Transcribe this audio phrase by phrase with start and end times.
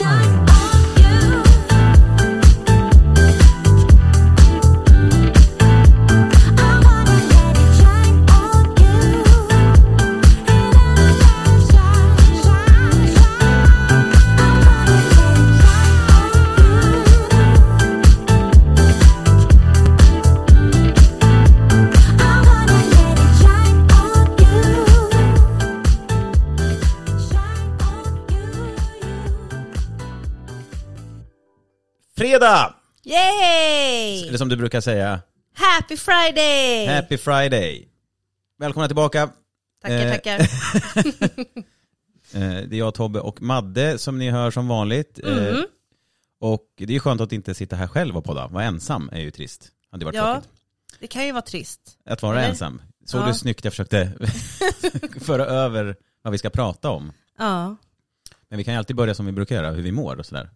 [0.00, 0.49] shine
[32.20, 32.74] Fredag!
[33.04, 34.28] Yay!
[34.28, 35.20] Eller som du brukar säga,
[35.54, 36.86] Happy Friday!
[36.86, 37.88] Happy Friday!
[38.58, 39.30] Välkomna tillbaka.
[39.82, 40.38] Tackar, Eh, tackar.
[42.34, 45.18] Eh, Det är jag, Tobbe och Madde som ni hör som vanligt.
[45.24, 45.64] Eh, Mm.
[46.40, 48.46] Och det är skönt att inte sitta här själv och podda.
[48.46, 49.68] Vara ensam är ju trist.
[49.90, 50.50] Hade varit Ja, tråkigt.
[51.00, 51.80] det kan ju vara trist.
[52.06, 52.48] Att vara Eller?
[52.48, 52.82] ensam.
[53.04, 53.26] Såg Ja.
[53.26, 54.12] du snyggt jag försökte
[55.20, 57.12] föra över vad vi ska prata om?
[57.38, 57.76] Ja.
[58.48, 60.50] Men vi kan ju alltid börja som vi brukar göra, hur vi mår och sådär.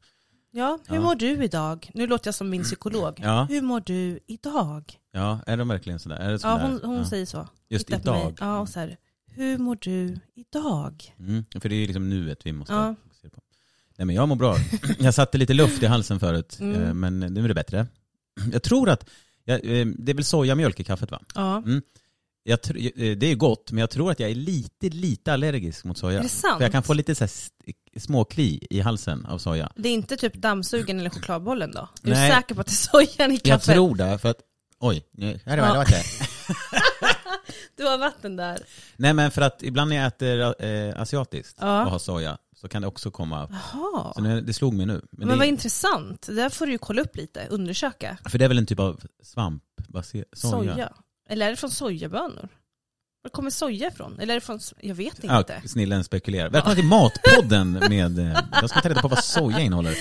[0.57, 1.03] Ja, hur Ja.
[1.03, 1.91] mår du idag?
[1.95, 3.21] Nu låter jag som min psykolog.
[3.23, 3.47] Ja.
[3.51, 4.99] Hur mår du idag?
[5.13, 6.17] Ja, är de verkligen sådär?
[6.17, 6.63] Är det Ja, sådär?
[6.63, 7.05] hon, hon Ja.
[7.05, 7.49] säger så.
[7.69, 8.01] Just mig.
[8.01, 8.37] idag.
[8.41, 11.15] Ja, och så här, hur mår du idag?
[11.19, 12.95] Mm, för det är ju liksom nuet vi måste Ja.
[13.03, 13.41] fokusera på.
[13.97, 14.57] Nej men jag mår bra.
[14.99, 16.83] Jag satte lite luft i halsen förut, Mm.
[16.83, 17.87] eh, men nu är det bättre.
[18.53, 19.03] Jag tror att,
[19.47, 19.57] eh,
[19.99, 21.21] det är väl sojamjölk i kaffet va?
[21.35, 21.63] Ja.
[22.47, 25.99] Jag, eh, det är gott, men jag tror att jag är lite, lite allergisk mot
[25.99, 26.19] soja.
[26.19, 26.57] Är det sant?
[26.57, 29.73] För jag kan få lite så st- småkli i halsen av soja.
[29.77, 31.81] Det är inte typ dammsugen eller chokladbollen då?
[31.81, 32.29] Är Nej.
[32.29, 33.75] du säker på att det är sojan i Jag kaffet?
[33.75, 34.39] tror det, för att,
[34.81, 35.85] oj, nu här är det Ja.
[35.85, 36.03] det.
[37.77, 38.59] Du har vatten där.
[38.97, 41.85] Nej men för att ibland när jag äter eh, asiatiskt Ja.
[41.85, 44.13] och har soja, så kan det också komma, Jaha.
[44.15, 45.03] så nu, det slog mig nu.
[45.11, 46.27] Men, det, vad intressant.
[46.27, 48.19] Det där får du ju kolla upp lite, undersöka.
[48.29, 49.63] För det är väl en typ av svamp,
[50.03, 50.25] soja?
[50.33, 50.93] Soja.
[51.29, 52.49] Eller är det från sojabönor?
[53.23, 54.19] Var kommer soja ifrån?
[54.21, 55.63] Eller är det från, jag vet Ja, inte.
[55.69, 56.51] snillen spekulerar.
[56.51, 59.95] Välkomna till Matpodden med, eh, jag ska ta reda på vad soja innehåller.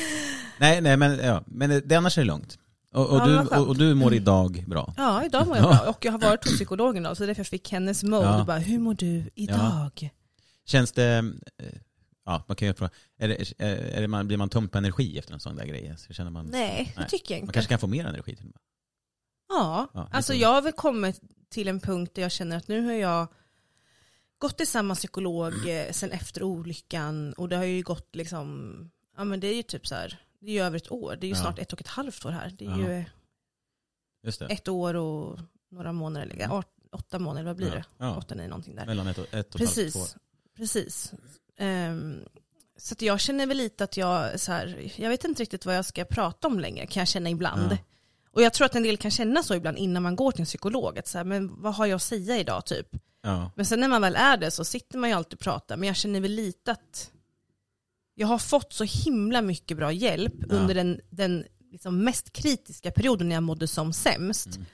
[0.60, 2.58] Nej, nej men, ja, men det annars är det lugnt.
[2.94, 4.94] Och, och, Ja, du, och, och du mår idag bra.
[4.98, 5.80] Ja, idag mår jag bra.
[5.90, 8.26] Och jag har varit hos psykologen då, så därför jag fick hennes mode.
[8.26, 8.44] Ja.
[8.48, 10.10] Bara, hur mår du idag?
[10.66, 11.18] Känns det,
[11.60, 11.66] eh,
[12.26, 13.54] ja man kan ju fråga, är det,
[13.98, 15.94] är det man, blir man tömd på energi efter en sån där grej?
[15.98, 17.10] Så känner man, Nej, det Nej.
[17.10, 17.54] tycker jag man inte.
[17.54, 18.60] kanske kan få mer energi till och med.
[19.54, 22.86] Ja, Ja, alltså jag har väl kommit till en punkt där jag känner att nu
[22.86, 23.28] har jag
[24.38, 28.76] gått till samma psykolog eh, sen efter olyckan och det har ju gått liksom,
[29.18, 31.26] ja men det är ju typ så här, det är ju över ett år, det
[31.26, 31.42] är ju Ja.
[31.42, 32.56] snart ett och ett halvt år här.
[32.60, 32.78] Det är Ja.
[32.78, 33.04] ju
[34.40, 34.46] det.
[34.54, 38.06] ett år och några månader, eller åt- åtta månader, vad blir det?
[38.18, 38.86] Åtta, nio någonting där.
[38.86, 40.08] Mellan ett och, ett och ett halvt Precis, år.
[40.56, 41.14] precis.
[41.58, 42.20] Ehm,
[42.78, 45.86] så jag känner väl lite att jag, så här, jag vet inte riktigt vad jag
[45.86, 47.78] ska prata om längre, kan jag känna ibland.
[48.34, 50.46] Och jag tror att en del kan känna så ibland innan man går till en
[50.46, 52.88] psykolog, att så här, men vad har jag att säga idag typ?
[53.22, 53.52] Ja.
[53.56, 55.88] Men sen när man väl är det så sitter man ju alltid och pratar, men
[55.88, 57.12] jag känner väl lite att
[58.16, 60.56] jag har fått så himla mycket bra hjälp Ja.
[60.56, 64.48] under den, den liksom mest kritiska perioden när jag mådde som sämst.
[64.48, 64.66] Mm.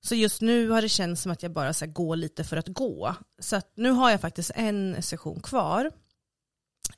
[0.00, 2.68] Så just nu har det känts som att jag bara så går lite för att
[2.68, 3.14] gå.
[3.38, 5.90] Så nu har jag faktiskt en session kvar.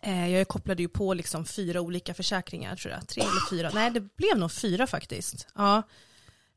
[0.00, 3.08] Eh, Jag kopplade ju på liksom fyra olika försäkringar tror jag.
[3.08, 3.70] Tre eller fyra.
[3.74, 5.46] Nej det blev nog fyra faktiskt.
[5.54, 5.82] Ja.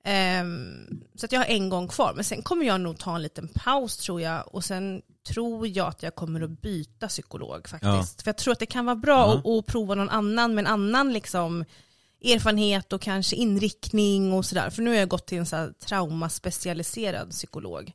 [0.04, 2.14] Ehm, så att jag har en gång kvar.
[2.16, 4.56] Men sen kommer jag nog ta en liten paus tror jag.
[4.56, 8.22] Och sen tror jag att jag kommer att byta psykolog faktiskt.
[8.22, 9.38] För jag tror att det kan vara bra Ja.
[9.40, 11.66] att, att prova någon annan med en annan liksom
[12.24, 14.70] erfarenhet och kanske inriktning och sådär.
[14.70, 17.92] För nu har jag gått till en så traumaspecialiserad psykolog.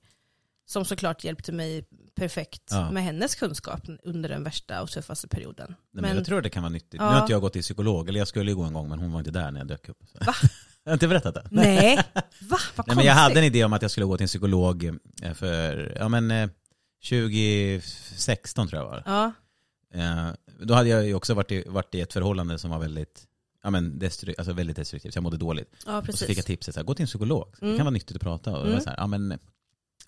[0.66, 1.84] Som såklart hjälpte mig
[2.14, 2.90] perfekt Ja.
[2.90, 5.74] med hennes kunskap under den värsta och tuffaste perioden.
[5.92, 6.94] Nej, men, jag tror det kan vara nyttigt.
[7.00, 7.06] Ja.
[7.08, 8.98] Nu har inte jag gått till psykolog, eller jag skulle ju gå en gång men
[8.98, 9.98] hon var inte där när jag dök upp.
[10.12, 10.18] Så.
[10.24, 10.34] Va?
[10.84, 11.44] jag har inte berättat det.
[11.50, 12.58] Nej, va?
[12.76, 13.14] Vad Nej, men jag konstigt.
[13.14, 14.84] hade en idé om att jag skulle gå till en psykolog
[15.22, 16.48] eh, för ja, men, eh,
[17.08, 19.02] 2016 tror jag var.
[19.06, 19.32] Ja.
[19.94, 20.28] Eh,
[20.60, 23.24] då hade jag ju också varit i, varit i ett förhållande som var väldigt,
[23.62, 25.70] ja men destru- alltså väldigt destruktivt, så jag mådde dåligt.
[25.86, 27.76] ja, Och så fick jag tipset, så här, gå till en psykolog, det Mm.
[27.78, 28.56] kan vara nyttigt att prata.
[28.56, 28.80] Och Mm.
[28.80, 29.38] så här, ja men,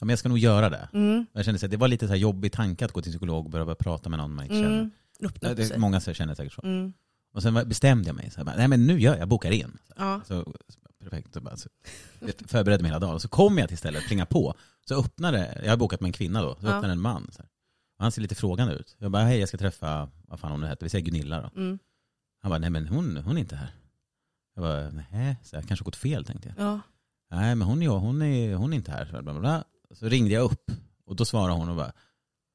[0.00, 0.88] ja men jag ska nog göra det.
[0.92, 1.26] Mm.
[1.32, 3.50] Jag kände att det var lite så här jobbig tanke att gå till psykolog och
[3.50, 4.78] börja, prata med någon man inte känner.
[4.78, 4.90] Mm.
[5.22, 5.78] Öppna Ja, upp sig.
[5.78, 6.62] många så känner säkert så.
[6.62, 6.92] Mm.
[7.34, 9.78] Och sen bestämde jag mig, så här, nej men nu gör jag, jag bokar in.
[9.96, 10.20] Ja.
[10.26, 10.54] Så,
[11.00, 11.68] perfekt, så bara, så,
[12.46, 13.20] förberedde mig hela dagen.
[13.20, 14.54] Så kom jag till stället, plinga på.
[14.88, 16.72] Så öppnade, jag har bokat med en kvinna då, så Ja.
[16.76, 17.28] öppnade en man.
[17.32, 17.48] Så här.
[17.98, 18.96] Och han ser lite frågande ut.
[18.98, 21.60] Jag bara, hej jag ska träffa, vad fan hon nu hette, vi säger Gunilla då.
[21.60, 21.78] Mm.
[22.42, 23.70] Han bara, nej men hon, hon är inte här.
[24.54, 26.66] Jag bara, nej, så jag kanske gått fel tänkte jag.
[26.66, 26.80] Ja.
[27.30, 29.04] Nej men hon är, hon är, hon är inte här.
[29.06, 29.64] Så, bla, bla, bla.
[29.98, 30.70] Så ringde jag upp
[31.06, 31.92] och då svarade hon och bara,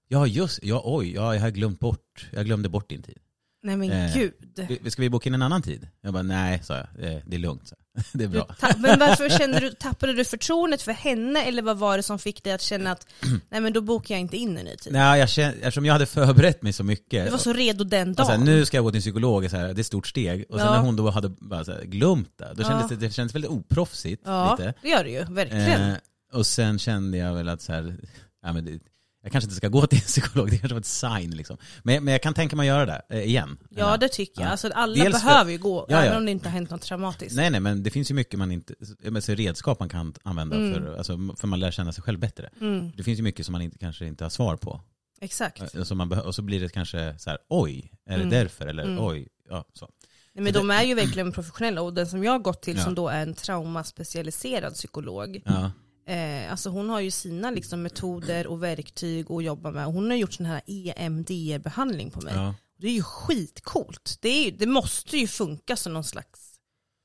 [0.07, 3.17] ja just, ja oj, ja, jag har glömt bort, jag glömde bort din tid.
[3.63, 4.91] Nej men Eh, gud.
[4.91, 5.87] Ska vi boka in en annan tid?
[6.01, 6.87] Jag bara, nej, sa jag,
[7.25, 7.67] det, är lugnt.
[7.67, 7.75] Så.
[8.17, 8.55] Det är bra.
[8.77, 12.43] men varför kände du, tappade du förtroendet för henne eller vad var det som fick
[12.43, 13.07] dig att känna att
[13.49, 14.93] nej men då bokar jag inte in en ny tid?
[14.93, 17.25] Nej, jag kände, eftersom jag hade förberett mig så mycket.
[17.25, 18.27] Du var så redo den dagen.
[18.31, 20.45] Alltså, nu ska jag gå till en psykolog, så här, det är ett stort steg.
[20.49, 20.73] Och sen Ja.
[20.73, 22.67] när hon då hade bara så här, glömt det, då Ja.
[22.67, 24.21] kändes det, det kändes väldigt oproffsigt.
[24.25, 24.73] Ja, Lite.
[24.81, 25.89] det gör det ju, verkligen.
[25.91, 25.95] Eh,
[26.33, 27.97] och sen kände jag väl att så här,
[28.43, 28.79] ja, men det,
[29.23, 31.57] jag kanske inte ska gå till en psykolog, det kanske var ett sign liksom.
[31.83, 33.57] Men, men jag kan tänka mig att göra det eh, igen.
[33.69, 34.47] ja det tycker jag.
[34.47, 34.51] Ja.
[34.51, 36.03] Alltså, alla Dels för- behöver ju gå, Ja, ja.
[36.03, 37.35] även om det inte har hänt något traumatiskt.
[37.35, 38.73] Nej nej men det finns ju mycket man inte,
[39.15, 40.73] alltså, redskap man kan använda Mm.
[40.73, 42.49] för, alltså, för man lär känna sig själv bättre.
[42.61, 44.81] Mm, Det finns ju mycket som man inte, kanske inte har svar på.
[45.21, 45.75] exakt.
[45.75, 48.29] Eh, Som man och så blir det kanske så här, oj, är det Mm.
[48.29, 48.67] därför?
[48.67, 48.99] Eller Mm.
[49.05, 49.89] oj, ja så.
[50.33, 52.81] Nej, men Så de är ju verkligen professionella och den som jag har gått till
[52.81, 55.71] som då är en traumaspecialiserad psykolog, Ja.
[56.05, 59.85] Eh, alltså hon har ju sina liksom, metoder och verktyg att jobba med.
[59.85, 62.33] Hon har gjort sån här EMDR-behandling på mig.
[62.35, 62.55] Ja.
[62.77, 64.17] Det är ju skitcoolt.
[64.21, 66.51] Det, är det måste ju funka som någon slags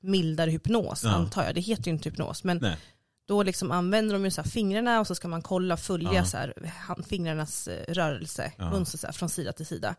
[0.02, 1.10] mildare hypnos Ja.
[1.10, 1.54] antar jag.
[1.54, 2.76] Det heter ju inte hypnos men Nej.
[3.28, 6.24] då liksom använder de ju så fingrarna och så ska man kolla, följa Ja.
[6.24, 6.54] så här,
[7.08, 8.70] fingrarnas eh, rörelse, Ja.
[8.70, 9.94] mönster så här, från sida till sida.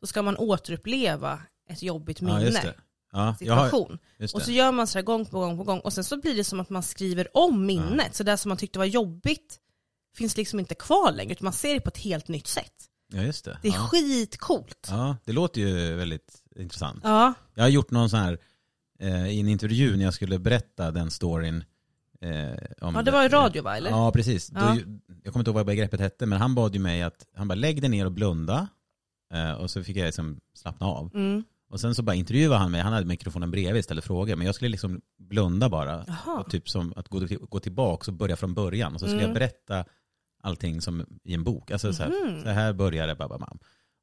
[0.00, 2.74] Då ska man återuppleva ett jobbigt minne,
[3.12, 3.44] ja, det.
[3.44, 3.98] Ja, har, situation.
[4.18, 4.56] just Och så det.
[4.56, 6.60] gör man så här gång på gång på gång och sen så blir det som
[6.60, 8.14] att man skriver om minnet.
[8.14, 9.58] Så det som man tyckte var jobbigt
[10.16, 12.74] finns liksom inte kvar längre utan man ser det på ett helt nytt sätt.
[13.12, 13.58] Ja, just det.
[13.62, 13.88] Det är ja.
[13.92, 14.86] skitcoolt.
[14.90, 17.00] ja, det låter ju väldigt intressant.
[17.02, 18.38] Ja, Jag har gjort någon sån här,
[18.98, 21.64] eh, i en intervju när jag skulle berätta den storyn.
[22.20, 22.30] Eh,
[22.80, 23.90] ja det var i radio va eller?
[23.90, 24.50] Ja, precis.
[24.54, 24.60] Ja.
[24.60, 24.80] Då,
[25.24, 27.54] jag kommer inte ihåg vad begreppet hette, men han bad ju mig att, han bara
[27.54, 28.68] lägg dig ner och blunda.
[29.34, 31.10] Eh, och så fick jag liksom slappna av.
[31.14, 31.44] Mm.
[31.70, 34.36] Och sen så bara intervjuade han mig, han hade mikrofonen bredvid, ställde frågor.
[34.36, 36.04] Men jag skulle liksom blunda bara.
[36.38, 37.20] Och typ som att gå,
[37.50, 38.94] gå tillbaka och börja från början.
[38.94, 39.30] Och så skulle Mm.
[39.30, 39.84] jag berätta
[40.42, 41.70] allting som i en bok.
[41.70, 42.42] Alltså så här, Mhm.
[42.42, 43.58] så här börjar det, babba, mam.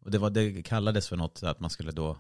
[0.05, 2.17] Och det, var, det kallades för något så att man skulle då,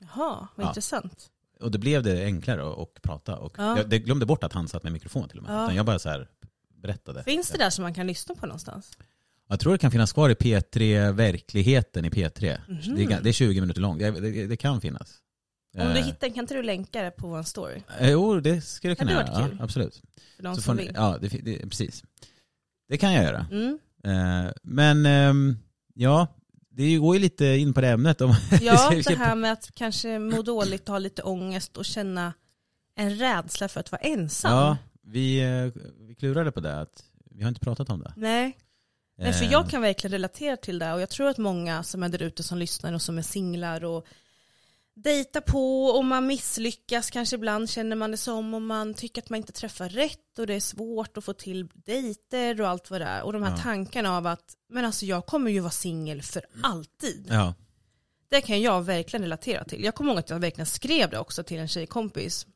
[0.00, 0.68] Jaha, vad Ja.
[0.70, 1.30] intressant.
[1.60, 3.36] och då blev det enklare att, att prata.
[3.36, 3.76] Och Ja.
[3.78, 5.52] jag det glömde bort att han satt med mikrofon till och med.
[5.54, 5.64] Ja.
[5.64, 6.28] Utan jag bara så här
[6.82, 7.22] berättade.
[7.24, 8.90] Finns det där som man kan lyssna på någonstans?
[9.48, 12.58] Jag tror det kan finnas kvar i P3, verkligheten i P3.
[12.68, 12.96] Mhm.
[12.96, 15.18] Det, är, det är 20 minuter långt, det, det, det kan finnas.
[15.78, 17.82] Om du Eh, hittar kan inte du länka det på vår story?
[18.00, 19.26] eh, Jo, det skulle jag kunna göra.
[19.32, 20.02] Ja, absolut.
[20.36, 20.92] För de Så som vill.
[20.94, 21.18] ja,
[21.62, 22.04] precis.
[22.88, 23.46] Det kan jag göra.
[23.52, 23.78] Mm.
[24.04, 25.56] Eh, men ehm,
[25.94, 26.26] ja,
[26.70, 28.20] det går ju lite in på det ämnet.
[28.20, 32.32] Om, Ja, det här med att kanske må dåligt, ha lite ångest och känna
[32.96, 34.52] en rädsla för att vara ensam.
[34.52, 38.12] ja, vi, eh, vi klurade på det, att vi har inte pratat om det.
[38.16, 38.56] Nej,
[39.16, 42.08] Nej, för jag kan verkligen relatera till det och jag tror att många som är
[42.08, 44.06] där ute som lyssnar och som är singlar och
[44.96, 49.30] dejtar på och man misslyckas kanske ibland känner man det som och man tycker att
[49.30, 53.00] man inte träffar rätt och det är svårt att få till dejter och allt vad
[53.00, 53.56] det är och de här Ja.
[53.62, 57.26] tankarna av att men alltså jag kommer ju vara singel för alltid.
[57.30, 57.54] Ja,
[58.28, 59.84] Det kan jag verkligen relatera till.
[59.84, 62.46] Jag kommer ihåg att jag verkligen skrev det också till en tjejkompis.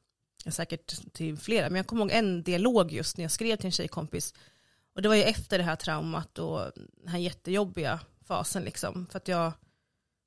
[0.51, 3.73] Säkert till flera, men jag kommer ihåg en dialog just när jag skrev till en
[3.73, 4.35] tjejkompis.
[4.99, 6.61] Och det var ju efter det här traumat och
[6.97, 9.07] den här jättejobbiga fasen liksom.
[9.11, 9.53] För att jag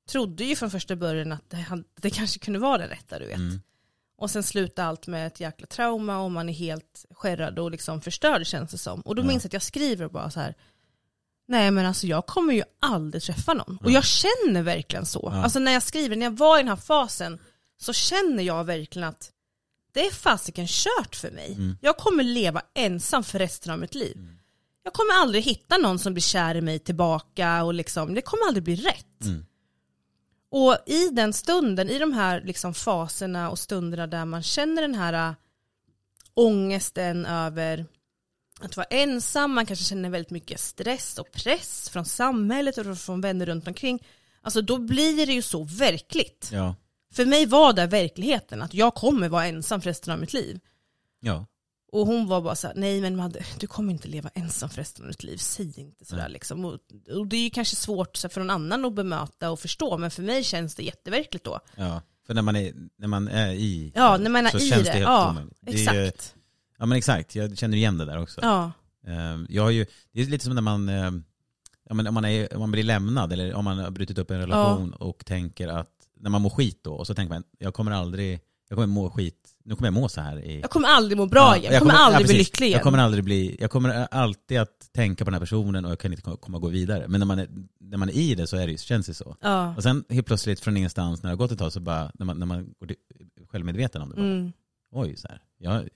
[0.08, 3.26] trodde ju från första början att det, han- det kanske kunde vara den rätta du
[3.26, 3.36] vet.
[3.36, 3.60] mm,
[4.18, 8.00] Och sen slutade allt med ett jäkla trauma och man är helt skärrad och liksom
[8.00, 9.00] förstörd känns det som.
[9.00, 9.26] Och då Ja.
[9.26, 10.54] minns jag att jag skriver bara så här.
[11.48, 13.78] Nej men alltså jag kommer ju aldrig träffa någon.
[13.84, 15.28] Och jag känner verkligen så.
[15.32, 15.42] Ja.
[15.42, 17.38] Alltså när jag skriver, när jag var i den här fasen
[17.78, 19.32] så känner jag verkligen att
[19.92, 21.52] det är fasiken kört för mig.
[21.54, 21.76] Mm.
[21.80, 24.28] Jag kommer leva ensam för resten av mitt liv.
[24.82, 28.46] Jag kommer aldrig hitta någon som blir kär i mig tillbaka och liksom, det kommer
[28.46, 29.24] aldrig bli rätt.
[29.24, 29.46] Mm.
[30.50, 34.94] Och i den stunden, i de här liksom faserna och stunderna där man känner den
[34.94, 35.34] här äh,
[36.34, 37.86] ångesten över
[38.60, 43.20] att vara ensam, man kanske känner väldigt mycket stress och press från samhället och från
[43.20, 44.06] vänner runt omkring.
[44.42, 46.48] Alltså då blir det ju så verkligt.
[46.52, 46.74] ja,
[47.12, 50.60] För mig var det verkligheten, att jag kommer vara ensam för resten av mitt liv.
[51.20, 51.46] ja.
[51.92, 54.76] Och hon var bara så här, nej men Madde, du kommer inte leva ensam för
[54.76, 56.64] resten av ditt liv, säg inte sådär liksom.
[56.64, 56.78] Och,
[57.16, 60.10] och det är ju kanske svårt så för någon annan att bemöta och förstå, men
[60.10, 61.60] för mig känns det jätteverkligt då.
[61.76, 64.68] Ja, för när man är, när man är i Ja, när man är så i
[64.68, 64.88] känns det.
[64.88, 65.58] det helt ja, omöjligt.
[65.66, 66.34] Är ju- exakt.
[66.78, 68.40] Ja men exakt, jag känner igen det där också.
[68.42, 68.72] Ja,
[69.06, 71.10] Eh, Jag har ju, det är lite som när man, eh,
[71.88, 74.30] ja, men om, man är, om man blir lämnad eller om man har brutit upp
[74.30, 77.74] en relation och tänker att, när man mår skit då, och så tänker man, jag
[77.74, 80.60] kommer aldrig, jag kommer må skit, nu kommer jag må så här i...
[80.60, 82.48] jag kommer aldrig må bra Ja, igen, jag kommer aldrig bli precis.
[82.48, 82.76] lycklig igen.
[82.76, 85.98] Jag kommer aldrig bli, jag kommer alltid att tänka på den här personen och jag
[85.98, 87.08] kan inte komma gå vidare.
[87.08, 87.48] Men när man är,
[87.80, 89.36] när man är i det så är det, känns det så.
[89.40, 89.74] Ja.
[89.76, 92.26] Och sen helt plötsligt från ingenstans, när det har gått ett tag, så bara, när
[92.26, 92.90] man, när man går
[93.50, 94.52] självmedveten om det, bara, Mm.
[94.92, 95.88] oj, så här, jag,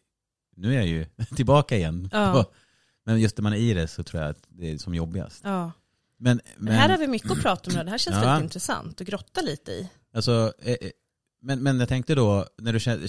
[0.57, 1.07] nu är jag ju
[1.37, 2.09] tillbaka igen.
[2.13, 2.45] Ja.
[3.05, 5.41] Men just när man är i det så tror jag att det är som jobbigast.
[5.45, 5.73] Ja.
[6.19, 8.21] Men, Men här har vi mycket att prata om, det här känns Ja.
[8.23, 9.89] väldigt intressant att grotta lite i.
[10.15, 10.91] alltså, eh, eh,
[11.43, 13.09] men, men jag tänkte då, när du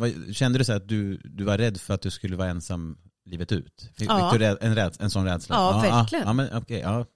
[0.00, 2.98] var, kände du så att du, du var rädd för att du skulle vara ensam
[3.24, 3.90] livet ut?
[3.96, 4.30] Fick, Ja.
[4.30, 5.56] fick du en, räds, en sån rädsla?
[5.56, 6.22] Ja, verkligen.
[6.24, 7.06] Ja, ja, men, okej, ja.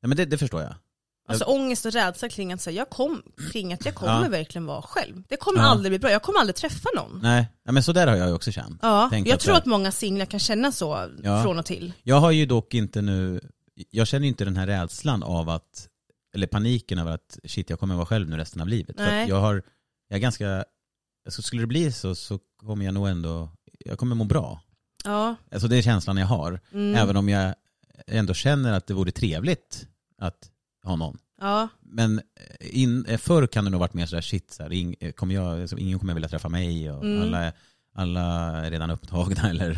[0.00, 0.74] ja, men det, det förstår jag.
[1.28, 4.28] Alltså ångest och rädsla kring att, säga, jag kom, kring att jag kommer Ja.
[4.28, 5.22] verkligen vara själv.
[5.28, 5.66] Det kommer Ja.
[5.66, 7.20] aldrig bli bra, jag kommer aldrig träffa någon.
[7.22, 8.78] Nej, ja, men så där har jag också känt.
[8.82, 11.42] Ja, Tänk jag att tror så- att många singlar kan känna så Ja.
[11.42, 11.92] från och till.
[12.02, 13.40] Jag har ju dock inte nu,
[13.90, 15.88] jag känner ju inte den här rädslan av att,
[16.34, 18.96] eller paniken över att shit jag kommer vara själv nu resten av livet.
[18.96, 19.28] För Nej.
[19.28, 19.62] jag har,
[20.08, 20.64] jag är ganska,
[21.26, 23.50] alltså skulle det bli så så kommer jag nog ändå,
[23.84, 24.60] jag kommer må bra.
[25.04, 25.34] Ja.
[25.52, 26.60] Alltså det är känslan jag har.
[26.72, 26.94] Mm.
[26.94, 27.54] Även om jag
[28.06, 29.86] ändå känner att det vore trevligt
[30.18, 30.50] att
[30.84, 31.18] ha någon.
[31.40, 31.68] ja.
[31.80, 32.20] Men
[32.60, 35.34] in, eh, förr kan det nog varit mer sådär shit, så här, ing, eh, kommer
[35.34, 37.22] jag, ingen kommer vilja träffa mig och Mm.
[37.22, 37.52] alla,
[37.94, 38.22] alla
[38.66, 39.70] är redan upptagna eller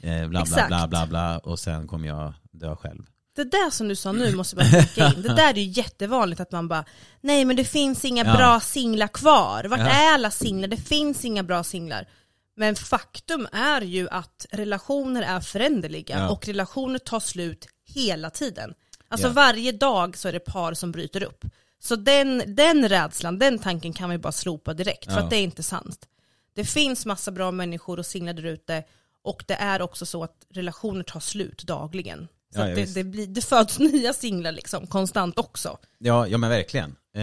[0.00, 0.68] eh, bla bla Exakt.
[0.68, 3.02] bla bla bla och sen kommer jag dö själv.
[3.34, 5.22] Det där som du sa nu måste bara flika in.
[5.22, 6.84] Det där är ju jättevanligt att man bara,
[7.20, 8.36] nej men det finns inga Ja.
[8.36, 9.64] bra singlar kvar.
[9.64, 9.86] Vart Ja.
[9.86, 10.68] är alla singlar?
[10.68, 12.08] Det finns inga bra singlar.
[12.56, 16.30] Men faktum är ju att relationer är föränderliga Ja.
[16.30, 18.74] och relationer tar slut hela tiden.
[19.08, 21.44] Alltså varje dag så är det par som bryter upp.
[21.78, 25.42] Så den, den rädslan, den tanken kan vi bara slopa direkt för att det är
[25.42, 26.08] inte sant.
[26.54, 28.84] Det finns massa bra människor och singlar där ute
[29.22, 32.28] och det är också så att relationer tar slut dagligen.
[32.54, 35.78] Så Ja, det, det, blir, det föds nya singlar liksom konstant också.
[35.98, 36.96] Ja, ja men verkligen.
[37.16, 37.22] Eh,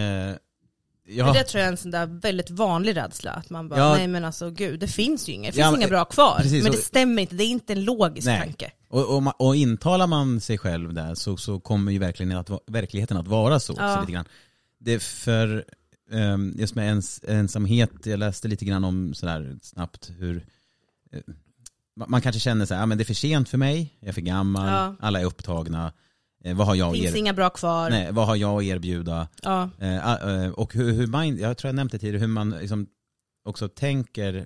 [1.06, 3.32] ja, det tror jag är en sån där väldigt vanlig rädsla.
[3.32, 3.96] Att man bara, Ja.
[3.96, 6.38] nej men alltså gud, det finns ju inga, det finns inga bra kvar.
[6.38, 8.40] precis, men det stämmer inte, det är inte en logisk Nej.
[8.40, 8.72] tanke.
[8.90, 13.18] och, och, och intalar man sig själv där så, så kommer ju verkligen att, verkligheten
[13.18, 13.76] att vara så.
[13.76, 14.26] Så lite grann.
[14.80, 15.66] Det är för,
[16.12, 20.46] ehm, just med ens, ensamhet, jag läste lite grann om sådär snabbt hur
[21.12, 21.20] eh,
[22.08, 24.14] man kanske känner så här, ja, men det är för sent för mig, jag är
[24.14, 24.96] för gammal, Ja.
[25.00, 25.94] alla är upptagna,
[26.44, 27.90] eh, vad har jag Det finns er- inga bra kvar.
[27.90, 29.28] Nej, vad har jag att erbjuda?
[29.44, 29.70] Ja.
[29.80, 32.50] Eh, ah, eh, och hur, hur mind, jag tror jag nämnt det tidigare, hur man
[32.50, 32.88] liksom
[33.46, 34.46] också tänker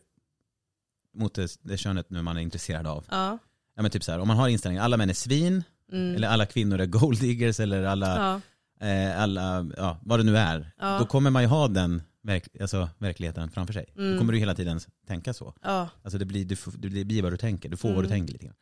[1.17, 3.05] mot det, det könet nu man är intresserad av.
[3.11, 3.37] Ja.
[3.75, 6.15] Ja, men typ så här, om man har inställningen, alla män är svin, Mm.
[6.15, 8.41] eller alla kvinnor är golddiggers, eller alla,
[8.79, 8.87] ja.
[8.87, 10.71] eh, alla ja, vad det nu är.
[10.99, 13.85] Då kommer man ju ha den verk, alltså, verkligheten framför sig.
[13.97, 14.11] Mm.
[14.13, 15.53] Då kommer du hela tiden tänka så.
[15.61, 15.89] ja.
[16.03, 18.09] Alltså det blir, du, det blir vad du tänker, du får vad du Mm.
[18.19, 18.55] tänker lite grann.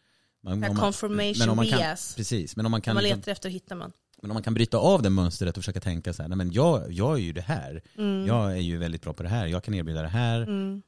[0.43, 2.15] Man, om man- confirmation men om man kan, bias.
[2.15, 3.91] Precis, men om man Om kan, man liksom, letar efter hittar man.
[4.21, 6.51] men om man kan bryta av det mönstret och försöka tänka så här, nej men
[6.51, 7.81] jag, jag är ju det här.
[7.97, 8.27] Mm.
[8.27, 10.41] Jag är ju väldigt bra på det här, jag kan erbjuda det här.
[10.41, 10.81] Mm.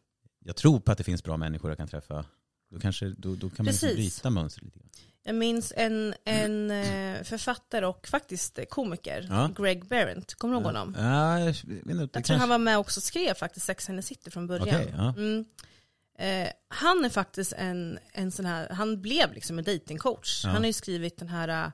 [0.46, 2.26] Jag tror på att det finns bra människor jag kan träffa.
[2.72, 4.90] Då, kanske, då, då kan man liksom bryta mönstret lite grann.
[5.26, 9.50] Jag minns en, en eh, författare och faktiskt komiker, Ja.
[9.58, 10.96] Greg Behrendt, kommer du ihåg honom?
[10.98, 11.56] Ja, jag
[12.14, 14.68] Jag tror han var med och skrev faktiskt Sex and the City från början.
[14.68, 15.14] Okej, ja.
[15.18, 15.46] mm.
[16.18, 20.46] eh, han är faktiskt en, en sån här, han blev liksom en datingcoach.
[20.46, 21.72] Han har ju skrivit den här eh,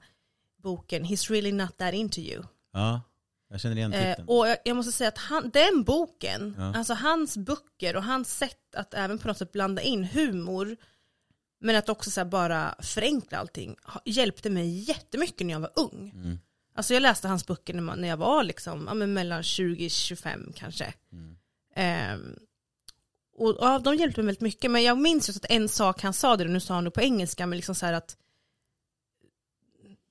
[0.64, 2.44] boken He's really not that into you.
[2.74, 3.02] Ja,
[3.50, 4.28] jag känner igen Eh, titeln.
[4.28, 8.76] och jag, jag måste säga att han, den boken, alltså hans böcker och hans sätt
[8.76, 10.78] att även på något sätt blanda in humor,
[11.60, 13.76] men att också så bara förenkla allting,
[14.06, 16.12] hjälpte mig jättemycket när jag var ung.
[16.16, 16.40] Mm.
[16.76, 20.94] Alltså jag läste hans böcker när, man, när jag var liksom, ja, mellan 20-25 kanske.
[21.12, 21.38] Mm.
[21.76, 22.36] Ehm,
[23.38, 26.14] och ja, de hjälpte mig väldigt mycket, men jag minns just att en sak han
[26.14, 28.18] sa, det nu sa han det på engelska, men liksom så här att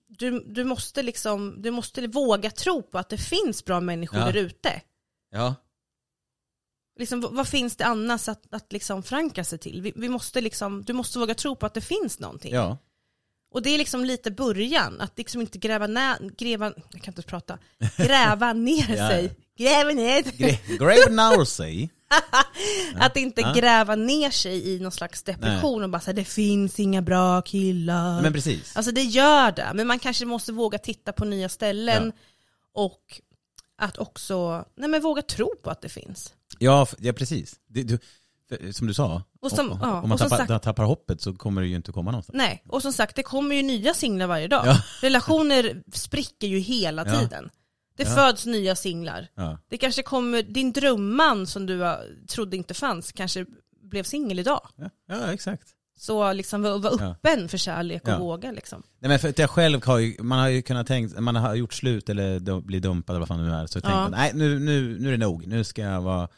[0.06, 4.26] du, du, måste liksom, du måste våga tro på att det finns bra människor Ja.
[4.26, 4.82] där ute.
[5.30, 5.54] Ja,
[6.98, 9.82] Liksom, vad, finns det annars att, att liksom förankra sig till?
[9.82, 12.54] Vi, vi måste liksom, du måste våga tro på att det finns någonting.
[12.54, 12.78] ja.
[13.50, 17.22] Och det är liksom lite början, att liksom inte gräva, nä, gräva jag kan inte
[17.22, 17.58] prata,
[17.96, 19.08] gräva ner Ja.
[19.08, 19.30] sig.
[19.58, 21.88] Gräva ner Gre- Grave Narsey.
[22.98, 23.52] Att inte Ja.
[23.52, 28.22] gräva ner sig i någon slags depression och bara säga det finns inga bra killar.
[28.22, 28.76] Men precis.
[28.76, 32.12] Alltså det gör det, men man kanske måste våga titta på nya ställen
[32.74, 33.20] och
[33.78, 36.34] att också, nej men våga tro på att det finns.
[36.58, 37.54] Ja, ja precis.
[37.66, 37.98] Det, du,
[38.72, 41.60] som du sa, Och som- om, ja, om man tappar, sagt- tappar hoppet så kommer
[41.62, 42.36] det ju inte komma någonstans.
[42.36, 44.66] Nej, och som sagt det kommer ju nya singlar varje dag.
[44.66, 44.76] Ja.
[45.02, 47.20] Relationer spricker ju hela Ja.
[47.20, 47.50] tiden.
[47.96, 49.28] Det föds nya singlar.
[49.68, 51.84] Det kanske kommer, din drömman som du
[52.28, 53.46] trodde inte fanns kanske
[53.82, 54.68] blev singel idag.
[55.08, 55.68] Ja exakt.
[55.98, 57.10] Så liksom vara vara Ja.
[57.10, 58.18] öppen för kärlek och Ja.
[58.18, 58.82] våga liksom.
[59.00, 61.54] Nej men för att jag själv har ju, man har ju kunnat tänkt, man har
[61.54, 64.04] gjort slut eller blir dumpad eller vad fan det nu är, så jag tänkte Ja.
[64.04, 66.28] att, nej nu, nu, nu är det nog, nu ska jag vara,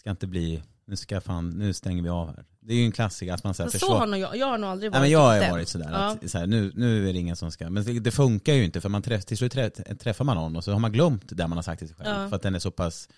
[0.00, 2.44] ska inte bli, nu ska jag fan, nu stänger vi av här.
[2.62, 4.58] Det är ju en klassiker att man säger Men så har nog jag, jag har
[4.58, 5.98] nog aldrig Nej varit men jag har varit sådär, Ja.
[6.22, 8.64] att, så här, nu, nu är det ingen som ska, men det, det funkar ju
[8.64, 11.22] inte för man träff, till slut träff, träffar man någon och så har man glömt
[11.26, 12.28] det man har sagt till sig själv.
[12.28, 13.08] För att den är så pass,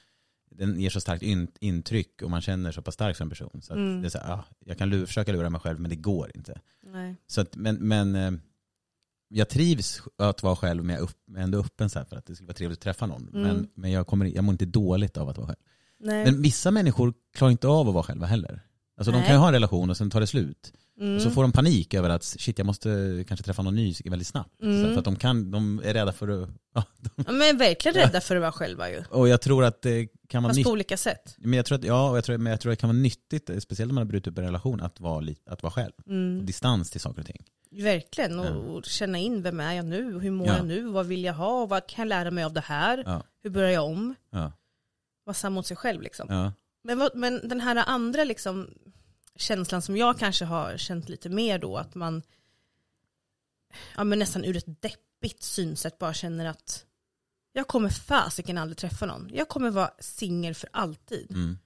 [0.59, 3.61] den ger så starkt in, intryck och man känner så pass starkt som person.
[3.63, 4.01] Så att Mm.
[4.03, 6.31] det är så här, ah, jag kan lura, försöka lura mig själv men det går
[6.35, 6.61] inte.
[6.93, 7.17] Nej.
[7.27, 8.33] Så att, men, men eh,
[9.29, 12.35] jag trivs att vara själv men jag är ändå öppen så här för att det
[12.35, 13.29] skulle vara trevligt att träffa någon.
[13.29, 13.43] Mm.
[13.43, 15.59] Men, men jag, kommer, jag mår inte dåligt av att vara själv.
[16.01, 16.25] Nej.
[16.25, 18.61] Men vissa människor klarar inte av att vara själva heller.
[18.97, 19.27] Alltså de Nej.
[19.27, 20.73] kan ju ha en relation och sen tar det slut.
[21.01, 21.17] Mm.
[21.17, 24.29] Och så får de panik över att shit jag måste kanske träffa någon ny väldigt
[24.29, 24.63] snabbt.
[24.63, 24.91] Mm.
[24.93, 26.49] för att de, kan, de är rädda för att...
[26.75, 29.03] Ja, de, Ja, men verkligen rädda för att vara själva ju.
[29.11, 31.35] och jag tror att det kan vara Fast på olika sätt.
[31.39, 32.99] Men jag tror att, ja, och jag tror, men jag tror att det kan vara
[32.99, 35.93] nyttigt, speciellt om man har brutit upp en relation, att vara, att vara själv.
[36.07, 36.47] Mm.
[36.47, 37.45] Distans till saker och ting.
[37.71, 38.51] Verkligen, och, Ja.
[38.51, 40.57] och känna in vem är jag nu, hur mår Ja.
[40.57, 43.23] jag nu, vad vill jag ha, vad kan jag lära mig av det här, Ja,
[43.43, 44.53] hur börjar jag om, ja,
[45.25, 46.27] vara sann mot sig själv liksom.
[46.31, 46.53] ja.
[46.85, 48.69] Men, vad, men den här andra liksom,
[49.37, 52.23] känslan som jag kanske har känt lite mer då, att man
[53.97, 56.85] ja, men nästan ur ett deppigt synsätt bara känner att
[57.53, 59.31] jag kommer fasiken aldrig träffa någon.
[59.33, 61.31] Jag kommer vara singel för alltid.
[61.31, 61.59] Mm.